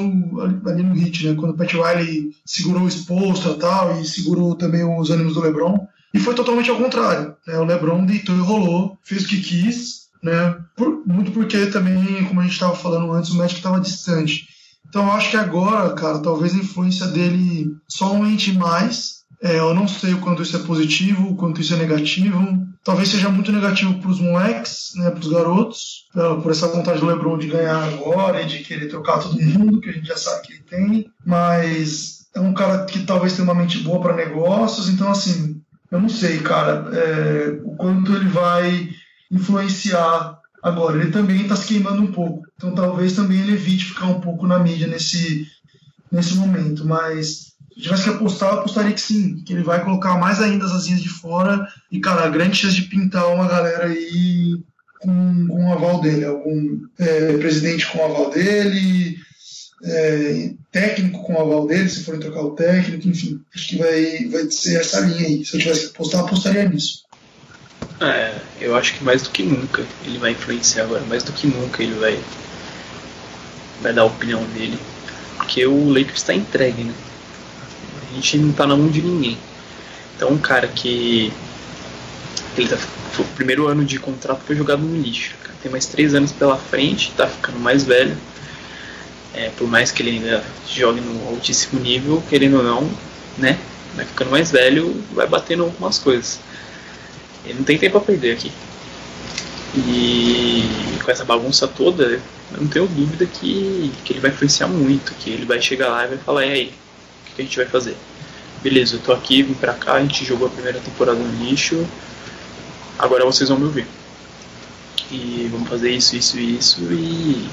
ali 0.65 0.81
no 0.81 0.97
Heat, 0.97 1.27
né? 1.27 1.35
Quando 1.35 1.51
o 1.51 1.57
Pat 1.57 1.73
Riley 1.73 2.31
segurou 2.45 2.83
o 2.83 2.87
exposto 2.87 3.49
e 3.49 3.59
tal, 3.59 3.99
e 3.99 4.05
segurou 4.05 4.55
também 4.55 4.83
os 4.83 5.09
ânimos 5.09 5.33
do 5.33 5.41
LeBron. 5.41 5.85
E 6.13 6.19
foi 6.19 6.35
totalmente 6.35 6.69
ao 6.69 6.77
contrário. 6.77 7.35
Né? 7.47 7.57
O 7.57 7.63
LeBron 7.63 8.05
deitou 8.05 8.35
e 8.35 8.39
rolou, 8.39 8.97
fez 9.03 9.23
o 9.23 9.27
que 9.27 9.41
quis, 9.41 10.09
né? 10.21 10.57
Por, 10.75 11.03
muito 11.05 11.31
porque 11.31 11.67
também, 11.67 12.23
como 12.25 12.39
a 12.39 12.43
gente 12.43 12.53
estava 12.53 12.75
falando 12.75 13.11
antes, 13.11 13.31
o 13.31 13.37
Magic 13.37 13.59
estava 13.59 13.79
distante. 13.79 14.47
Então 14.87 15.05
eu 15.05 15.11
acho 15.13 15.29
que 15.31 15.37
agora, 15.37 15.93
cara, 15.93 16.19
talvez 16.19 16.53
a 16.53 16.57
influência 16.57 17.07
dele 17.07 17.73
só 17.87 18.07
aumente 18.07 18.51
mais. 18.53 19.21
É, 19.41 19.57
eu 19.57 19.73
não 19.73 19.87
sei 19.87 20.13
o 20.13 20.19
quanto 20.19 20.43
isso 20.43 20.55
é 20.55 20.59
positivo, 20.59 21.29
o 21.29 21.35
quanto 21.35 21.61
isso 21.61 21.73
é 21.73 21.77
negativo. 21.77 22.67
Talvez 22.83 23.09
seja 23.09 23.29
muito 23.29 23.51
negativo 23.51 23.99
para 23.99 24.09
os 24.09 24.19
moleques, 24.19 24.91
né, 24.95 25.09
para 25.11 25.19
os 25.19 25.27
garotos, 25.27 26.07
por 26.41 26.51
essa 26.51 26.67
vontade 26.67 26.99
do 26.99 27.05
LeBron 27.05 27.37
de 27.37 27.47
ganhar 27.47 27.83
agora 27.83 28.41
e 28.41 28.47
de 28.47 28.59
querer 28.59 28.87
trocar 28.87 29.19
todo 29.19 29.39
mundo, 29.39 29.79
que 29.79 29.89
a 29.89 29.93
gente 29.93 30.07
já 30.07 30.17
sabe 30.17 30.47
que 30.47 30.53
ele 30.53 30.63
tem. 30.63 31.11
Mas 31.25 32.25
é 32.35 32.39
um 32.39 32.53
cara 32.53 32.85
que 32.85 32.99
talvez 33.03 33.33
tenha 33.33 33.45
uma 33.45 33.55
mente 33.55 33.79
boa 33.79 34.01
para 34.01 34.15
negócios, 34.15 34.89
então 34.89 35.09
assim, 35.09 35.61
eu 35.91 35.99
não 35.99 36.09
sei, 36.09 36.39
cara, 36.39 36.89
é, 36.95 37.59
o 37.63 37.75
quanto 37.75 38.15
ele 38.15 38.29
vai 38.29 38.89
influenciar 39.29 40.39
agora. 40.63 40.97
Ele 40.97 41.11
também 41.11 41.41
está 41.41 41.55
se 41.55 41.67
queimando 41.67 42.01
um 42.01 42.11
pouco, 42.11 42.47
então 42.55 42.73
talvez 42.73 43.13
também 43.13 43.41
ele 43.41 43.53
evite 43.53 43.85
ficar 43.85 44.07
um 44.07 44.21
pouco 44.21 44.47
na 44.47 44.57
mídia 44.57 44.87
nesse, 44.87 45.45
nesse 46.09 46.35
momento. 46.35 46.85
Mas 46.85 47.53
se 47.73 47.81
tivesse 47.81 48.03
que 48.03 48.09
apostar, 48.11 48.53
eu 48.53 48.59
apostaria 48.59 48.93
que 48.93 49.01
sim, 49.01 49.43
que 49.43 49.53
ele 49.53 49.63
vai 49.63 49.83
colocar 49.83 50.17
mais 50.17 50.41
ainda 50.41 50.65
as 50.65 50.71
asinhas 50.71 51.01
de 51.01 51.09
fora 51.09 51.67
e, 51.91 51.99
cara, 51.99 52.29
grande 52.29 52.57
chance 52.57 52.75
de 52.75 52.83
pintar 52.83 53.27
uma 53.27 53.47
galera 53.47 53.85
aí 53.87 54.57
com, 55.01 55.47
com 55.47 55.65
o 55.65 55.73
aval 55.73 55.99
dele, 55.99 56.23
algum 56.23 56.81
é, 56.99 57.37
presidente 57.37 57.87
com 57.87 57.97
o 57.97 58.05
aval 58.05 58.29
dele. 58.29 59.17
É, 59.83 60.51
técnico 60.71 61.23
com 61.23 61.33
o 61.33 61.41
aval 61.41 61.67
dele, 61.67 61.89
se 61.89 62.03
forem 62.03 62.19
trocar 62.19 62.43
o 62.43 62.51
técnico, 62.51 63.07
enfim, 63.07 63.41
acho 63.53 63.67
que 63.67 63.77
vai, 63.77 64.25
vai 64.25 64.51
ser 64.51 64.79
essa 64.79 64.99
linha 65.01 65.27
aí. 65.27 65.45
Se 65.45 65.55
eu 65.55 65.59
tivesse 65.59 65.81
que 65.81 65.87
apostar, 65.87 66.21
apostaria 66.21 66.69
nisso. 66.69 67.03
É, 67.99 68.33
eu 68.59 68.75
acho 68.75 68.95
que 68.95 69.03
mais 69.03 69.21
do 69.21 69.29
que 69.29 69.43
nunca 69.43 69.85
ele 70.05 70.17
vai 70.17 70.31
influenciar 70.31 70.83
agora, 70.83 71.01
mais 71.01 71.23
do 71.23 71.31
que 71.31 71.47
nunca 71.47 71.83
ele 71.83 71.93
vai 71.95 72.19
vai 73.81 73.93
dar 73.93 74.03
a 74.03 74.05
opinião 74.05 74.43
dele, 74.45 74.77
porque 75.37 75.65
o 75.65 75.89
Lakers 75.89 76.17
está 76.17 76.33
entregue, 76.33 76.83
né? 76.83 76.93
A 78.11 78.15
gente 78.15 78.37
não 78.37 78.53
tá 78.53 78.67
na 78.67 78.75
mão 78.75 78.87
de 78.89 79.01
ninguém. 79.01 79.37
Então 80.15 80.29
um 80.29 80.37
cara 80.37 80.67
que 80.67 81.31
ele 82.57 82.67
tá, 82.67 82.77
o 83.19 83.23
primeiro 83.35 83.67
ano 83.67 83.85
de 83.85 83.99
contrato 83.99 84.41
foi 84.45 84.55
jogado 84.55 84.81
no 84.81 85.01
lixo. 85.01 85.35
Cara. 85.43 85.55
Tem 85.61 85.71
mais 85.71 85.85
três 85.85 86.13
anos 86.13 86.31
pela 86.31 86.57
frente, 86.57 87.11
tá 87.15 87.27
ficando 87.27 87.59
mais 87.59 87.83
velho. 87.83 88.17
É, 89.33 89.49
por 89.57 89.67
mais 89.67 89.91
que 89.91 90.01
ele 90.01 90.11
ainda 90.11 90.43
jogue 90.67 90.99
no 90.99 91.29
altíssimo 91.29 91.79
nível, 91.79 92.21
querendo 92.29 92.57
ou 92.57 92.63
não, 92.63 92.89
né? 93.37 93.57
Vai 93.95 94.05
ficando 94.05 94.31
mais 94.31 94.51
velho, 94.51 95.03
vai 95.13 95.27
batendo 95.27 95.63
algumas 95.63 95.97
coisas. 95.97 96.39
Ele 97.45 97.55
não 97.55 97.63
tem 97.63 97.77
tempo 97.77 97.97
a 97.97 98.01
perder 98.01 98.33
aqui. 98.33 98.51
E 99.75 100.63
com 101.03 101.11
essa 101.11 101.23
bagunça 101.23 101.67
toda, 101.67 102.03
eu 102.03 102.21
não 102.61 102.67
tenho 102.67 102.87
dúvida 102.87 103.25
que, 103.25 103.91
que 104.03 104.13
ele 104.13 104.19
vai 104.19 104.31
influenciar 104.31 104.67
muito, 104.67 105.13
que 105.15 105.29
ele 105.29 105.45
vai 105.45 105.61
chegar 105.61 105.89
lá 105.89 106.05
e 106.05 106.09
vai 106.09 106.17
falar, 106.17 106.45
e 106.45 106.51
aí, 106.51 106.73
o 107.31 107.35
que, 107.35 107.41
a 107.41 107.45
gente 107.45 107.57
vai 107.57 107.65
fazer? 107.65 107.95
Beleza, 108.61 108.95
eu 108.95 108.99
tô 108.99 109.13
aqui, 109.13 109.41
vim 109.41 109.53
pra 109.53 109.73
cá, 109.73 109.93
a 109.93 110.01
gente 110.01 110.25
jogou 110.25 110.47
a 110.47 110.51
primeira 110.51 110.79
temporada 110.79 111.17
no 111.17 111.45
lixo, 111.45 111.87
agora 112.99 113.25
vocês 113.25 113.49
vão 113.49 113.57
me 113.57 113.65
ouvir. 113.65 113.87
E 115.09 115.49
vamos 115.51 115.67
fazer 115.67 115.91
isso, 115.91 116.15
isso 116.15 116.37
e 116.37 116.57
isso, 116.57 116.81
e 116.91 117.49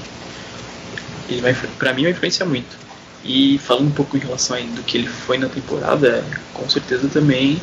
ele 1.33 1.41
vai, 1.41 1.53
pra 1.53 1.93
mim 1.93 2.03
vai 2.03 2.11
influenciar 2.11 2.45
muito. 2.45 2.77
E 3.23 3.57
falando 3.59 3.87
um 3.87 3.91
pouco 3.91 4.15
em 4.15 4.19
relação 4.19 4.55
a 4.55 4.61
do 4.61 4.81
que 4.83 4.97
ele 4.97 5.07
foi 5.07 5.37
na 5.37 5.49
temporada, 5.49 6.25
com 6.53 6.69
certeza 6.69 7.09
também 7.09 7.61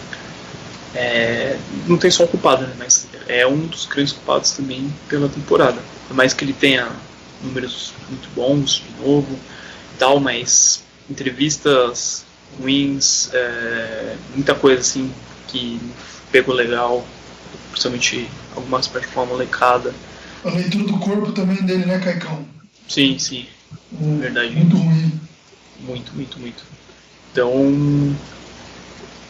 é, 0.95 1.59
não 1.87 1.99
tem 1.99 2.11
só 2.11 2.25
um 2.25 2.27
culpado, 2.27 2.67
né, 2.67 2.75
mas 2.79 3.07
é 3.29 3.47
um 3.47 3.67
dos 3.67 3.87
grandes 3.87 4.13
culpados 4.13 4.53
também 4.53 4.91
pela 5.09 5.29
temporada. 5.29 5.81
Por 6.09 6.17
mais 6.17 6.33
que 6.33 6.45
ele 6.45 6.53
tenha 6.53 6.91
números 7.43 7.93
muito 8.09 8.29
bons 8.35 8.77
de 8.77 9.05
novo 9.05 9.39
tal, 9.99 10.21
mas 10.21 10.83
entrevistas 11.09 12.25
ruins, 12.59 13.31
é, 13.33 14.17
muita 14.35 14.55
coisa 14.55 14.81
assim 14.81 15.13
que 15.49 15.81
pegou 16.31 16.55
legal, 16.55 17.07
principalmente 17.71 18.29
algumas 18.55 18.87
partes 18.87 19.11
com 19.11 19.21
a 19.23 19.27
molecada. 19.27 19.95
A 20.45 20.51
leitura 20.51 20.85
do 20.85 20.99
corpo 20.99 21.33
também 21.33 21.63
dele, 21.63 21.85
né, 21.87 21.99
Caicão? 21.99 22.45
Sim, 22.89 23.19
sim. 23.19 23.47
Hum, 23.93 24.19
Verdade. 24.19 24.55
Muito 24.55 24.77
ruim. 24.77 25.21
Muito, 25.79 26.15
muito, 26.15 26.41
muito. 26.41 26.65
Então, 27.31 28.17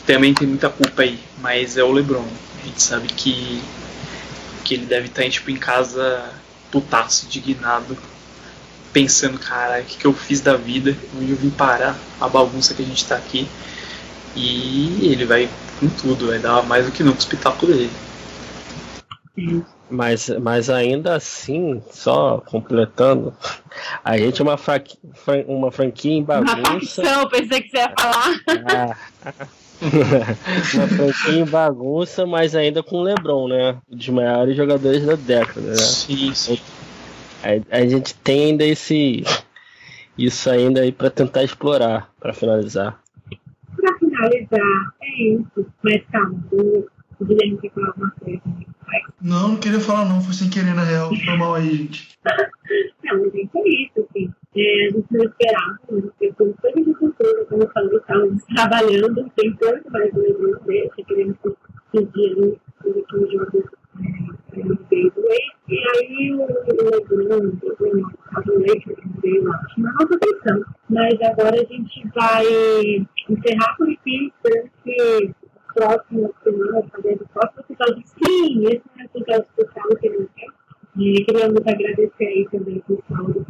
também 0.07 0.33
tem 0.33 0.47
muita 0.47 0.71
culpa 0.71 1.03
aí, 1.03 1.19
mas 1.39 1.77
é 1.77 1.83
o 1.83 1.93
LeBron. 1.93 2.25
A 2.63 2.67
gente 2.67 2.83
sabe 2.83 3.09
que, 3.09 3.61
que 4.65 4.75
ele 4.75 4.87
deve 4.87 5.07
estar 5.07 5.29
tipo, 5.29 5.51
em 5.51 5.57
casa 5.57 6.33
putaço, 6.71 7.27
indignado, 7.27 7.97
pensando, 8.93 9.39
cara, 9.39 9.81
o 9.83 9.85
que, 9.85 9.99
que 9.99 10.07
eu 10.07 10.13
fiz 10.13 10.41
da 10.41 10.57
vida, 10.57 10.97
onde 11.17 11.31
eu 11.33 11.37
vim 11.37 11.51
parar, 11.51 11.99
a 12.21 12.29
bagunça 12.29 12.75
que 12.75 12.83
a 12.83 12.87
gente 12.87 13.07
tá 13.07 13.17
aqui. 13.17 13.49
E 14.37 15.09
ele 15.13 15.25
vai 15.25 15.49
com 15.81 15.89
tudo, 15.89 16.29
vai 16.29 16.39
dar 16.39 16.63
mais 16.63 16.87
do 16.87 16.93
que 16.93 17.03
nunca 17.03 17.19
o 17.19 17.21
espetáculo 17.21 17.73
dele. 17.73 17.91
Mas, 19.89 20.29
mas 20.41 20.69
ainda 20.69 21.15
assim, 21.15 21.81
só 21.91 22.39
completando, 22.39 23.33
a 24.05 24.19
gente 24.19 24.41
é 24.41 24.45
uma, 24.45 24.57
fran- 24.57 24.83
uma 25.47 25.71
franquia 25.71 26.13
em 26.13 26.25
Uma 26.25 26.41
bagunça. 26.43 27.03
facção, 27.05 27.29
pensei 27.29 27.63
que 27.63 27.69
você 27.71 27.77
ia 27.77 27.93
falar. 27.97 28.41
Ah. 28.73 28.97
uma 30.75 30.89
franquia 30.89 31.39
em 31.41 31.45
bagunça, 31.45 32.27
mas 32.27 32.55
ainda 32.57 32.83
com 32.83 32.97
o 32.97 33.03
Lebron, 33.03 33.47
né? 33.49 33.77
Um 33.89 33.97
dos 33.97 34.09
maiores 34.09 34.57
jogadores 34.57 35.05
da 35.07 35.15
década, 35.15 35.69
né? 35.69 35.75
Sim, 35.77 36.35
sim. 36.35 36.59
A, 37.45 37.77
a 37.79 37.87
gente 37.87 38.15
tem 38.17 38.47
ainda 38.47 38.65
esse. 38.65 39.23
Isso 40.19 40.51
ainda 40.51 40.81
aí 40.81 40.91
pra 40.91 41.11
tentar 41.11 41.45
explorar, 41.45 42.11
pra 42.19 42.33
finalizar. 42.33 42.99
Pra 43.77 43.95
finalizar, 43.99 44.95
é 45.03 45.23
isso. 45.23 45.67
Mas 45.83 46.03
calma, 46.11 46.43
o 46.53 46.85
o 47.21 47.25
Guilherme 47.25 47.59
quer 47.59 47.71
falar 47.71 47.93
coisa. 47.93 48.41
Não, 49.21 49.49
não 49.49 49.57
queria 49.57 49.81
falar 49.81 50.05
não, 50.05 50.21
foi 50.21 50.35
sem 50.35 50.51
querer 50.51 50.75
na 50.75 50.85
real. 50.85 51.09
Foi 51.09 51.37
mal 51.37 51.55
aí, 51.55 51.77
gente. 51.77 52.19
Não, 53.05 53.21
mas 53.21 53.35
é 53.35 53.69
isso, 53.69 54.01
assim. 54.01 54.33
É, 54.57 54.87
a 54.87 54.91
gente 54.91 55.07
não 55.11 55.25
esperava, 55.25 55.79
né? 55.91 56.01
Porque 56.03 56.33
com 56.33 56.53
toda 56.53 56.83
de 56.83 56.95
cultura, 56.95 57.45
como 57.47 57.63
eu 57.63 57.71
falei, 57.73 57.97
estávamos 57.97 58.43
trabalhando, 58.45 59.31
tentando 59.37 59.91
mais 59.91 60.13
o 60.15 60.19
Lebron 60.19 60.59
dele, 60.65 60.91
querendo 61.07 61.37
pedir 61.93 62.33
ali 62.33 62.61
jogos 63.33 63.65
é, 64.53 64.63
do 64.63 65.23
Wade. 65.23 65.57
E 65.69 65.79
aí 65.79 66.33
o 66.33 66.47
Lebron, 66.47 67.53
o 68.47 68.59
Lakers 68.59 68.99
veio 69.23 69.45
lá, 69.45 69.61
chamar 69.75 69.93
nossa 69.93 70.15
atenção. 70.15 70.65
Mas 70.89 71.21
agora 71.21 71.61
a 71.61 71.65
gente 71.65 72.09
vai 72.15 72.45
encerrar 73.29 73.77
por 73.77 73.91
aqui, 73.91 74.33
esperando 74.33 74.71
que 74.85 75.35
o 75.43 75.46
próximo 75.77 76.35
semana, 76.43 76.83
talvez 76.91 77.21
o 77.21 77.29
próximo 77.29 77.65
episódio, 77.69 78.03
sim, 78.07 78.65
esse 78.65 78.83
é 78.97 79.03
um 79.03 79.05
episódio 79.05 79.47
especial 79.51 79.89
que 80.01 80.07
ele 80.07 80.29
quer. 80.35 80.49
E 80.97 81.25
queríamos 81.25 81.61
agradecer 81.61 82.25
aí 82.25 82.49
também 82.51 82.83
o 82.89 82.95
do 82.95 83.03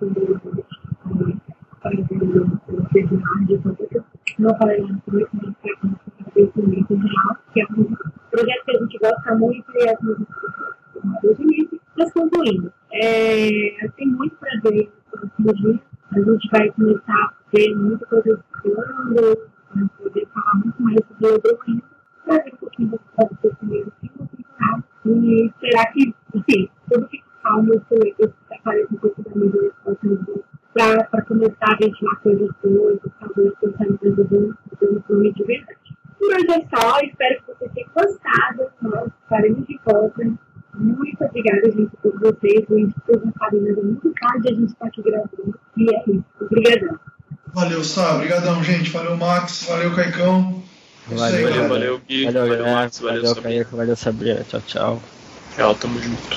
Fundo 0.03 1.41
fazendo 1.81 2.61
o 2.67 2.87
webinar 2.93 3.47
de 3.47 3.59
todas 3.59 4.05
Não 4.41 4.57
falei 4.57 4.83
mas 4.83 5.01
foi 5.07 5.25
com 5.27 5.95
agradecimento 6.27 6.95
real, 6.95 7.37
que 7.53 7.61
é 7.61 7.65
um 7.71 7.97
projeto 8.31 8.65
que 8.65 8.77
a 8.77 8.81
gente 8.81 8.99
gosta 8.99 9.35
muito 9.37 9.65
e 9.75 9.89
as 9.89 10.01
músicas 10.01 11.39
do 11.39 11.79
Mas 11.97 12.13
concluindo, 12.13 12.73
é, 12.93 13.89
tem 13.97 14.09
muito 14.09 14.37
prazer 14.37 14.91
nos 15.39 15.55
próximos. 15.55 15.81
A 16.11 16.21
gente 16.21 16.49
vai 16.51 16.71
começar 16.73 17.13
a 17.13 17.35
ver 17.55 17.75
muita 17.77 18.07
coisa 18.07 18.45
vai 19.75 19.89
poder 19.99 20.27
falar 20.35 20.55
muito 20.57 20.83
mais 20.83 20.99
sobre 21.07 21.27
o 21.27 21.59
ainda, 21.67 21.96
para 22.27 22.43
ver 22.43 22.53
um 22.53 22.57
pouquinho 22.57 22.89
do 22.91 22.99
que 22.99 23.47
o 23.47 23.57
primeiro 23.57 23.93
filme, 24.01 24.29
temporada. 24.37 24.85
E 25.07 25.53
será 25.61 25.87
que, 25.93 26.15
enfim, 26.35 26.69
tudo 26.91 27.09
fica 27.09 27.27
calmo, 27.43 27.73
isso 27.75 28.35
aparece 28.51 28.93
um 28.93 28.97
pouco 28.97 29.23
da 29.23 29.31
próximos 29.85 30.27
dias 30.27 30.47
para 30.75 31.23
começar 31.23 31.73
a 31.73 31.77
ventilar 31.77 32.21
coisas 32.21 32.51
boas, 32.63 32.99
talvez 33.19 33.53
pensar 33.61 33.87
em 33.87 33.97
coisas 33.97 34.27
boas, 34.27 34.55
coisas 34.79 35.03
boas 35.09 35.35
de 35.35 35.45
verdade. 35.45 35.79
Por 36.19 36.35
hoje 36.35 36.47
é 36.51 36.77
só, 36.77 36.99
espero 37.01 37.41
que 37.41 37.47
vocês 37.47 37.73
tenham 37.73 37.91
gostado. 37.95 38.71
Nós 38.83 39.11
estaremos 39.23 39.67
de 39.67 39.81
volta. 39.85 40.23
Muito 40.75 41.25
obrigada, 41.25 41.71
gente, 41.71 41.97
por 42.03 42.19
vocês. 42.21 42.67
A 42.71 42.75
gente 42.75 42.95
fez 43.07 43.23
uma 43.23 43.83
muito 43.83 44.13
tarde, 44.21 44.49
a 44.49 44.55
gente 44.55 44.73
está 44.73 44.87
aqui 44.87 45.03
gravando. 45.03 45.59
E 45.77 45.95
é 45.95 46.03
isso. 46.11 46.25
Obrigadão. 46.41 46.99
Valeu, 47.55 47.83
Sá. 47.83 48.17
Obrigadão, 48.17 48.63
gente. 48.63 48.91
Valeu, 48.91 49.17
Max. 49.17 49.67
Valeu, 49.67 49.95
Caicão. 49.95 50.63
Valeu, 51.09 51.43
Valeu, 51.43 51.69
valeu, 51.69 52.01
Gui. 52.09 52.25
Valeu, 52.25 52.49
Valeu. 52.49 52.65
Valeu, 52.65 53.35
Valeu. 53.35 53.43
Kaique. 53.43 53.77
Valeu, 53.77 53.97
Sabrina. 53.97 54.45
Tchau, 54.45 54.61
tchau. 54.63 55.03
Tchau, 55.51 55.75
tamo 55.77 56.01
junto. 56.01 56.37